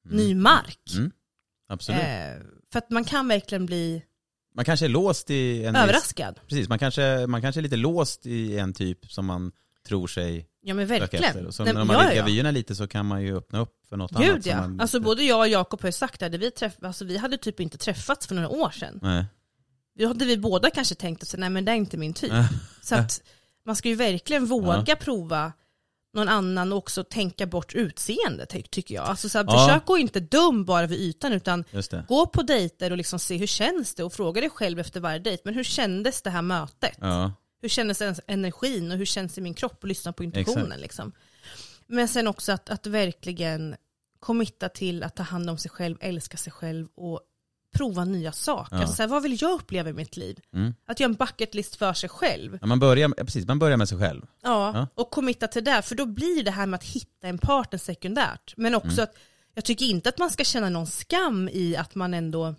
[0.05, 0.93] ny mark.
[0.97, 1.11] Mm.
[1.69, 2.01] Absolut.
[2.03, 4.03] Eh, för att man kan verkligen bli
[4.55, 6.41] Man kanske är låst i en viss- överraskad.
[6.49, 9.53] Precis, man kanske, man kanske är lite låst i en typ som man
[9.89, 11.25] tror sig Ja men verkligen.
[11.25, 11.47] efter.
[11.47, 12.25] Och så Nej, när man ja, vidgar ja.
[12.25, 14.27] vyerna lite så kan man ju öppna upp för något annat.
[14.29, 14.57] Gud ja.
[14.61, 17.17] Man Alltså både jag och Jakob har ju sagt det, här, vi, träff, alltså, vi
[17.17, 18.99] hade typ inte träffats för några år sedan.
[19.03, 19.25] Nej.
[19.99, 22.33] Då hade vi båda kanske tänkt oss, nej men det är inte min typ.
[22.83, 23.23] Så att
[23.67, 25.53] man ska ju verkligen våga prova
[26.15, 29.05] någon annan och också tänka bort utseende ty- tycker jag.
[29.05, 29.67] Alltså så här, Ja.
[29.67, 31.65] försök att inte dum bara vid ytan utan
[32.09, 35.19] gå på dejter och liksom se hur känns det och fråga dig själv efter varje
[35.19, 36.97] dejt, men hur kändes det här mötet?
[37.01, 37.33] Ja.
[37.63, 41.13] Hur kändes energin och hur känns det i min kropp och lyssna på intuitionen liksom.
[41.87, 43.77] Men sen också att, att verkligen
[44.21, 47.21] committa till att ta hand om sig själv, älska sig själv och
[47.73, 48.77] prova nya saker.
[48.77, 48.81] Ja.
[48.81, 50.39] Alltså, så här, vad vill jag uppleva i mitt liv?
[50.55, 50.75] Mm.
[50.87, 52.59] Att göra en bucket list för sig själv.
[52.61, 54.23] Ja, man, börjar, ja, precis, man börjar med sig själv.
[54.43, 54.87] Ja, Ja.
[54.95, 58.55] och committa till det, för då blir det här med att hitta en partner sekundärt.
[58.57, 59.05] Men också Mm.
[59.05, 59.15] att
[59.55, 62.55] jag tycker inte att man ska känna någon skam i att man ändå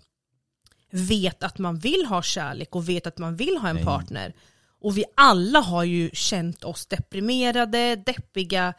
[0.90, 3.84] vet att man vill ha kärlek och vet att man vill ha en Nej.
[3.84, 4.34] partner.
[4.80, 8.74] Och vi alla har ju känt oss deprimerade, deppiga,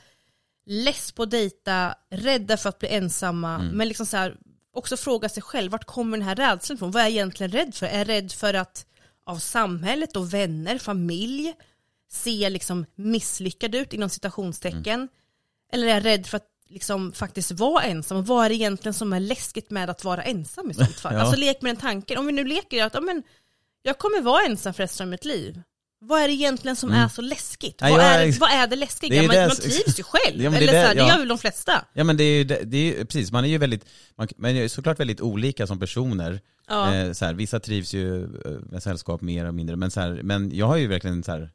[0.66, 3.56] less på att dejta, rädda för att bli ensamma.
[3.56, 3.68] Mm.
[3.68, 4.38] Men liksom så här,
[4.74, 6.92] också fråga sig själv, vart kommer den här rädslan ifrån?
[6.92, 7.86] Vad är jag egentligen rädd för?
[7.86, 8.86] Är jag rädd för att
[9.26, 11.54] av samhället och vänner, familj,
[12.12, 14.94] se liksom misslyckad ut inom citationstecken?
[14.94, 15.08] Mm.
[15.74, 18.18] Eller är jag rädd för att liksom faktiskt vara ensam?
[18.18, 21.14] Och vad är det egentligen som är läskigt med att vara ensam i sånt fall?
[21.16, 21.20] Ja.
[21.20, 22.18] Alltså lek med den tanken.
[22.18, 23.24] Om vi nu leker att ja, men,
[23.82, 25.62] jag kommer vara ensam för resten av mitt liv.
[26.08, 27.82] Vad är det egentligen som är så läskigt?
[27.82, 27.94] Mm.
[27.94, 29.10] Ja, vad, är, är- vad är det läskiga?
[29.10, 30.42] Det är man, det- man trivs ju själv.
[30.42, 31.08] Ja, det Eller så det- här, det ja.
[31.10, 31.86] gör väl de flesta.
[31.94, 33.86] Ja men det är ju, det, det är ju precis, man är ju väldigt,
[34.16, 36.42] man, man är såklart väldigt olika som personer.
[36.68, 36.94] Ja.
[36.96, 40.20] Eh, så här, vissa trivs ju eh, med sällskap mer och mindre, men, så här,
[40.24, 41.52] men jag har ju verkligen så här,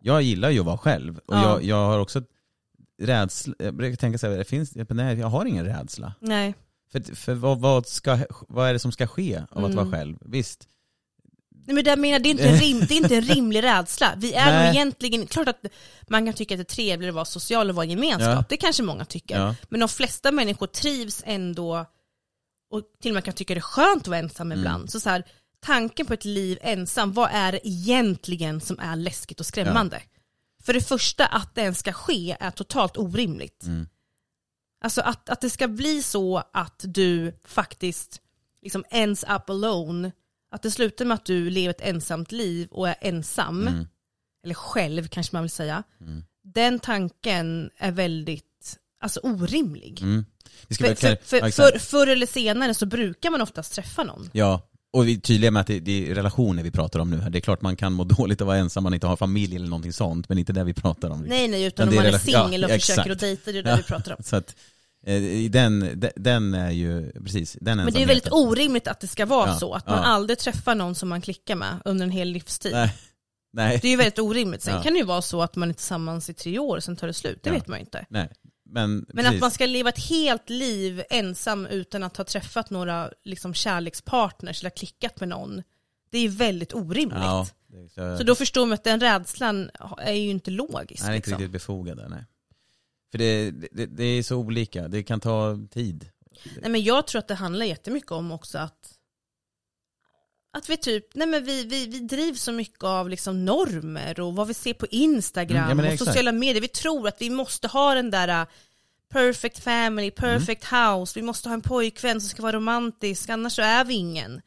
[0.00, 1.18] jag gillar ju att vara själv.
[1.18, 1.42] Och Ja.
[1.42, 2.22] jag, jag har också
[3.02, 6.14] rädsla, jag brukar tänka så här, det finns, nej jag har ingen rädsla.
[6.20, 6.54] Nej.
[6.92, 9.76] För, för vad, vad, ska, vad är det som ska ske av att Mm.
[9.90, 10.16] vara själv?
[10.20, 10.68] Visst,
[11.66, 13.62] Nej, men det, jag menar, det, är inte en rim, det är inte en rimlig
[13.64, 14.14] rädsla.
[14.16, 14.66] Vi är Nej.
[14.66, 15.60] nog egentligen, klart att
[16.08, 18.44] man kan tycka att det är trevligare att vara social och vara i gemenskap, Ja.
[18.48, 19.38] det kanske många tycker.
[19.40, 19.54] Ja.
[19.68, 21.86] Men de flesta människor trivs ändå
[22.70, 24.58] och till och med kan tycka det är skönt att vara ensam Mm.
[24.58, 24.90] ibland.
[24.90, 25.24] Så, så här,
[25.60, 30.02] tanken på ett liv ensam, vad är det egentligen som är läskigt och skrämmande?
[30.62, 33.62] För det första, att det ens ska ske är totalt orimligt.
[33.64, 33.86] Mm.
[34.84, 38.20] Alltså att, att det ska bli så att du faktiskt
[38.62, 40.12] liksom ends up alone,
[40.52, 43.86] att det slutar med att du lever ett ensamt liv och är ensam, Mm.
[44.44, 46.22] eller själv kanske man vill säga, Mm.
[46.44, 50.02] den tanken är väldigt alltså, orimlig.
[50.02, 50.24] Mm.
[50.68, 50.94] För, för,
[51.24, 51.54] för, exakt.
[51.56, 54.30] för, förr eller senare så brukar man oftast träffa någon.
[54.32, 57.20] Ja, och vi är tydliga med att det, det är relationer vi pratar om nu
[57.20, 57.30] här.
[57.30, 59.66] Det är klart man kan må dåligt att vara ensam, man inte har familj eller
[59.68, 61.20] någonting sånt, men inte det vi pratar om.
[61.22, 63.10] Nej nej, utan Men om är man är ja, singel och ja, försöker exakt.
[63.10, 63.76] att dejta, det är det Ja.
[63.76, 64.22] vi pratar om.
[64.22, 64.56] Så att,
[65.50, 68.48] Den, de- den är ju, precis, den Men det är väldigt ensamheten.
[68.50, 70.04] orimligt att det ska vara Ja, så, att man ja.
[70.04, 72.72] aldrig träffar någon som man klickar med under en hel livstid.
[72.72, 72.94] Nej.
[73.52, 73.78] Nej.
[73.82, 74.62] Det är ju väldigt orimligt.
[74.62, 74.82] Sen Ja.
[74.82, 77.06] kan det ju vara så att man är tillsammans i tre år och sen tar
[77.06, 78.06] det slut, det vet man ju inte.
[78.10, 78.28] Nej.
[78.70, 83.10] Men, Men att man ska leva ett helt liv ensam utan att ha träffat några
[83.24, 85.62] liksom, kärlekspartners eller klickat med någon,
[86.10, 87.18] det är ju väldigt orimligt.
[87.94, 91.02] Så, Så då förstår man att den rädslan är ju inte logisk.
[91.02, 91.32] nej, det är inte liksom.
[91.32, 92.24] riktigt befogad nej.
[93.12, 96.08] För det, det, det är så olika, det kan ta tid.
[96.60, 98.98] Nej, men jag tror att det handlar jättemycket om också att
[100.54, 104.34] att vi typ, nej men vi, vi, vi drivs så mycket av liksom normer och
[104.34, 106.60] vad vi ser på Instagram Mm, ja, och sociala medier.
[106.60, 108.48] Vi tror att vi måste ha den där uh,
[109.12, 110.92] perfect family, perfect Mm.
[111.00, 114.40] house, vi måste ha en pojkvän som ska vara romantisk, annars så är vi ingen.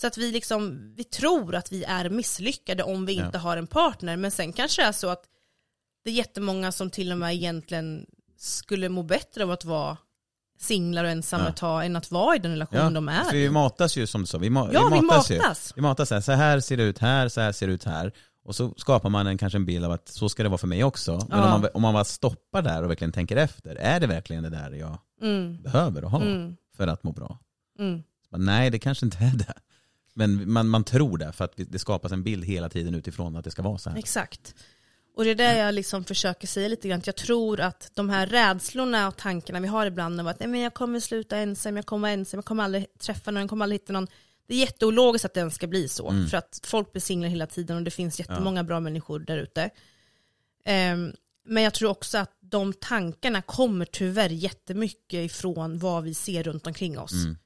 [0.00, 3.26] Så att vi liksom, vi tror att vi är misslyckade om vi Ja.
[3.26, 5.24] inte har en partner, men sen kanske det är så att
[6.04, 8.06] det är jättemånga som till och med egentligen
[8.38, 9.96] skulle må bättre av att vara
[10.60, 11.52] singlar och ensamma Ja.
[11.52, 14.38] tag än att vara i den relation de är vi matas ju som du sa,
[14.38, 15.36] vi, ma- Ja, vi matas ju.
[15.38, 15.72] matas.
[15.76, 18.12] Vi matas här, så här ser det ut här, så här ser det ut här.
[18.44, 20.66] Och så skapar man en, kanske en bild av att så ska det vara för
[20.66, 21.26] mig också.
[21.28, 21.54] Men Ja.
[21.54, 24.50] om, man, om man bara stoppar där och verkligen tänker efter, är det verkligen det
[24.50, 27.38] där jag Mm, behöver och ha mm, för att må bra?
[27.78, 28.02] mm.
[28.30, 29.54] Men nej, det kanske inte är det.
[30.14, 33.44] Men man, man tror det för att det skapas en bild hela tiden utifrån att
[33.44, 33.98] det ska vara så här.
[33.98, 34.54] Exakt.
[35.14, 38.10] Och det är där jag liksom försöker säga lite grann, att jag tror att de
[38.10, 41.76] här rädslorna och tankarna vi har ibland om att Nej, men jag kommer sluta ensam,
[41.76, 44.06] jag kommer vara ensam, jag kommer aldrig träffa någon, jag kommer aldrig hitta någon.
[44.46, 46.28] Det är jätteologiskt att den ska bli så, Mm.
[46.28, 49.70] för att folk blir singlar hela tiden och det finns jättemånga bra människor där ute.
[50.64, 51.12] Ehm,
[51.44, 56.66] men jag tror också att de tankarna kommer tyvärr jättemycket ifrån vad vi ser runt
[56.66, 57.12] omkring oss.
[57.12, 57.36] Mm.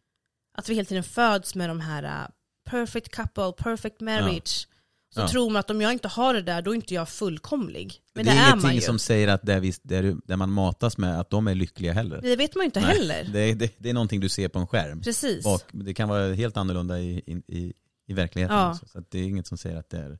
[0.54, 2.28] Att vi hela tiden föds med de här uh,
[2.70, 4.68] perfect couple, perfect marriage.
[5.16, 5.28] Så Ja.
[5.28, 8.00] tror man att om jag inte har det där, då är inte jag fullkomlig.
[8.14, 10.36] Men det det, är, är man ingenting som säger att det, vi, det, är- det
[10.36, 12.20] man matas med, att de är lyckliga heller.
[12.22, 13.28] Det vet man ju inte Nej, heller.
[13.32, 15.00] Det, det, det är någonting du ser på en skärm.
[15.02, 15.44] Precis.
[15.44, 17.72] Bak, det kan vara helt annorlunda i, i,
[18.06, 18.56] i, verkligheten.
[18.56, 18.70] Ja.
[18.70, 18.86] också.
[18.88, 20.18] Så det är inget som säger att det är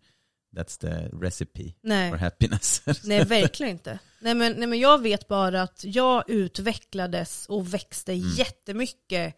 [0.56, 2.10] that's the recipe Nej.
[2.10, 2.82] for happiness.
[3.04, 3.98] Nej, verkligen inte.
[4.20, 8.28] Nej men, nej men jag vet bara att jag utvecklades och växte Mm.
[8.36, 9.34] jättemycket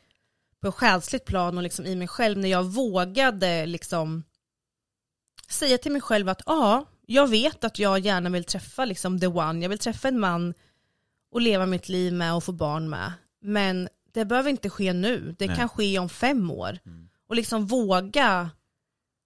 [0.63, 4.23] på själsligt plan och liksom i mig själv när jag vågade liksom
[5.49, 9.27] säga till mig själv att ja, jag vet att jag gärna vill träffa liksom the
[9.27, 10.55] one, jag vill träffa en man
[11.33, 13.13] och leva mitt liv med och få barn med.
[13.43, 15.57] Men det behöver inte ske nu, det Nej.
[15.57, 16.79] kan ske om fem år.
[17.29, 18.51] Och liksom våga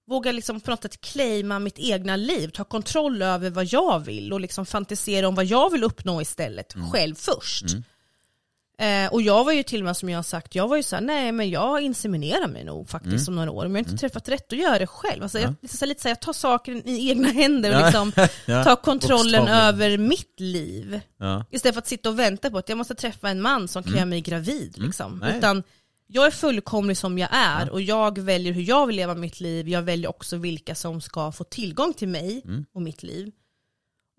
[0.07, 4.33] våga liksom på något sätt claima mitt egna liv, ta kontroll över vad jag vill
[4.33, 7.64] och liksom fantisera om vad jag vill uppnå istället, själv först.
[8.79, 10.83] Eh, och jag var ju till och med som jag har sagt, jag var ju
[10.83, 13.66] såhär, nej men jag inseminerar mig nog faktiskt om några år.
[13.66, 15.23] Om jag inte träffat rätt, då gör jag det själv.
[15.23, 17.85] Alltså, jag, liksom, lite så jag tar saker i egna händer och Ja.
[17.87, 18.12] liksom
[18.47, 21.01] Ja, tar kontrollen över mitt liv.
[21.18, 21.45] Ja.
[21.51, 23.93] Istället för att sitta och vänta på att jag måste träffa en man som kan
[23.95, 24.75] göra mig gravid.
[24.79, 25.23] Liksom.
[25.23, 25.37] Mm.
[25.39, 25.62] Utan
[26.07, 29.68] jag är fullkomlig som jag är och jag väljer hur jag vill leva mitt liv.
[29.68, 32.64] Jag väljer också vilka som ska få tillgång till mig Mm.
[32.75, 33.31] och mitt liv.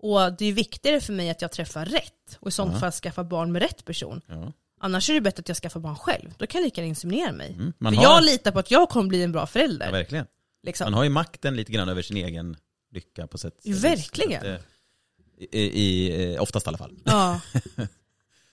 [0.06, 3.24] Och det är viktigare för mig att jag träffar rätt och i så fall skaffa
[3.24, 4.20] barn med rätt person.
[4.26, 4.52] Ja.
[4.80, 6.34] Annars är det bättre att jag skaffar barn själv.
[6.38, 7.52] Då kan jag lika gärna inseminera mig.
[7.52, 7.72] Mm.
[7.78, 9.86] För har- jag litar på att jag kommer bli en bra förälder.
[9.86, 10.26] Ja, verkligen.
[10.62, 10.84] liksom.
[10.84, 12.56] Man har ju makten lite grann över sin egen
[12.92, 13.54] lycka på sätt.
[13.64, 14.40] Verkligen.
[14.40, 14.56] att, eh,
[15.50, 16.98] I, i, eh, oftast i alla fall.
[17.04, 17.40] Ja.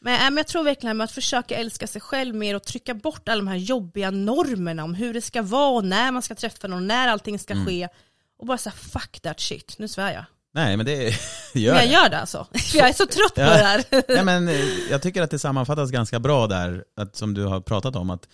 [0.03, 3.29] Men, äh, men jag tror verkligen att försöka älska sig själv mer och trycka bort
[3.29, 6.67] alla de här jobbiga normerna om hur det ska vara och när man ska träffa
[6.67, 7.65] någon, när allting ska Mm.
[7.65, 7.87] ske.
[8.37, 10.25] Och bara säga fuck that shit, nu svär jag.
[10.53, 11.13] Nej men det
[11.53, 11.93] gör Men jag det.
[11.93, 12.47] gör det alltså.
[12.73, 13.49] Jag är så trött på Ja.
[13.49, 13.83] det här.
[14.07, 17.61] Nej, men eh, jag tycker att det sammanfattas ganska bra där, att, som du har
[17.61, 18.27] pratat om, att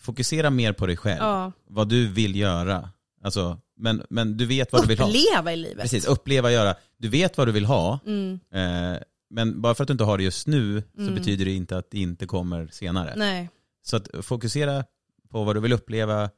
[0.00, 1.18] fokusera mer på dig själv.
[1.20, 1.52] Ja.
[1.68, 2.90] Vad du vill göra.
[3.24, 5.08] Alltså, men, men du vet vad du vill ha.
[5.08, 5.82] Uppleva i livet.
[5.82, 6.74] Precis, uppleva, göra.
[6.98, 8.40] Du vet vad du vill ha, Mm.
[8.54, 8.98] eh,
[9.30, 11.14] men bara för att du inte har det just nu så Mm.
[11.14, 13.12] betyder det inte att det inte kommer senare.
[13.16, 13.48] Nej.
[13.84, 14.84] Så att fokusera
[15.30, 16.30] på vad du vill uppleva,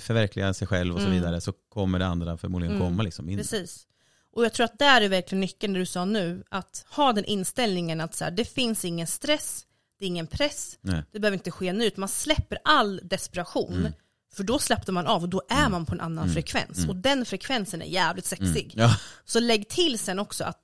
[0.00, 1.18] förverkliga sig själv och så Mm.
[1.20, 2.88] vidare, så kommer det andra förmodligen Mm.
[2.88, 3.02] komma.
[3.02, 3.38] Liksom in.
[3.38, 3.86] Precis.
[4.32, 7.24] Och jag tror att där är verkligen nyckeln det du sa nu, att ha den
[7.24, 9.66] inställningen att så här, det finns ingen stress,
[9.98, 11.02] det är ingen press, Nej.
[11.12, 13.74] det behöver inte ske nu, utan man släpper all desperation.
[13.74, 13.92] Mm.
[14.34, 16.34] För då släppte man av och då är man på en annan Mm.
[16.34, 16.78] frekvens.
[16.78, 16.90] Mm.
[16.90, 18.72] Och den frekvensen är jävligt sexig.
[18.76, 18.96] Ja.
[19.24, 20.60] Så lägg till sen också att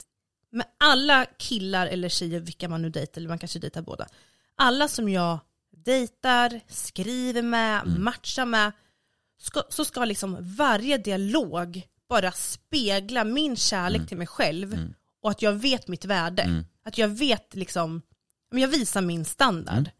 [0.52, 4.06] med alla killar eller tjejer, vilka man nu dejtar, eller man kanske dejtar båda.
[4.56, 5.38] Alla som jag
[5.84, 8.04] dejtar, skriver med, Mm.
[8.04, 8.72] matchar med,
[9.40, 14.94] ska, så ska liksom varje dialog bara spegla min kärlek till mig själv Mm.
[15.22, 16.42] och att jag vet mitt värde.
[16.42, 16.64] Mm.
[16.84, 18.02] Att jag vet liksom,
[18.50, 19.74] jag visar min standard.
[19.78, 19.90] Mm.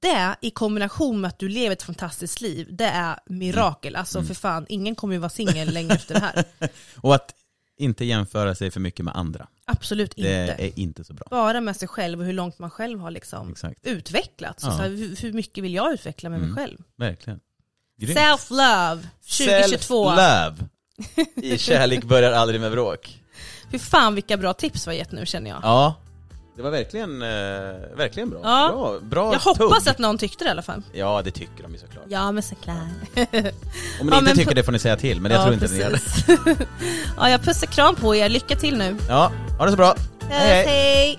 [0.00, 3.92] Det i kombination med att du lever ett fantastiskt liv, det är mirakel.
[3.94, 4.00] Mm.
[4.00, 6.44] Alltså för fan, ingen kommer ju vara singel länge efter det här.
[7.00, 7.34] Och att
[7.78, 9.46] inte jämföra sig för mycket med andra.
[9.64, 10.62] Absolut Det inte.
[10.64, 11.26] är inte så bra.
[11.30, 13.86] Bara med sig själv och hur långt man själv har liksom Exakt.
[13.86, 14.64] utvecklats.
[14.64, 14.70] Ja.
[14.70, 16.50] Så här, hur, hur mycket vill jag utveckla med Mm.
[16.50, 16.78] mig själv?
[16.96, 17.40] Verkligen.
[18.00, 20.10] Self-love 2022.
[20.10, 20.68] Self-love.
[21.36, 23.18] I kärlek börjar aldrig med bråk.
[23.72, 25.60] Fy fan vilka bra tips vi har gett nu känner jag.
[25.62, 25.94] Ja.
[26.56, 27.28] Det var verkligen, eh,
[27.96, 28.40] verkligen bra.
[28.42, 28.68] Ja.
[28.72, 29.90] Bra, bra jag hoppas tugg.
[29.90, 30.82] att någon tyckte det i alla fall.
[30.92, 32.04] Ja, det tycker de ju såklart.
[32.08, 32.76] Ja men såklart.
[34.00, 35.68] Om ni Ja, inte tycker det får ni säga till, men jag ja, tror inte
[35.68, 35.98] ni gör det.
[35.98, 36.66] precis.
[37.16, 38.28] ja, jag pussar kram på er.
[38.28, 38.96] Lycka till nu.
[39.08, 39.94] Ja, ha det så bra.
[40.30, 40.66] Hej, hej.
[40.66, 41.18] hej.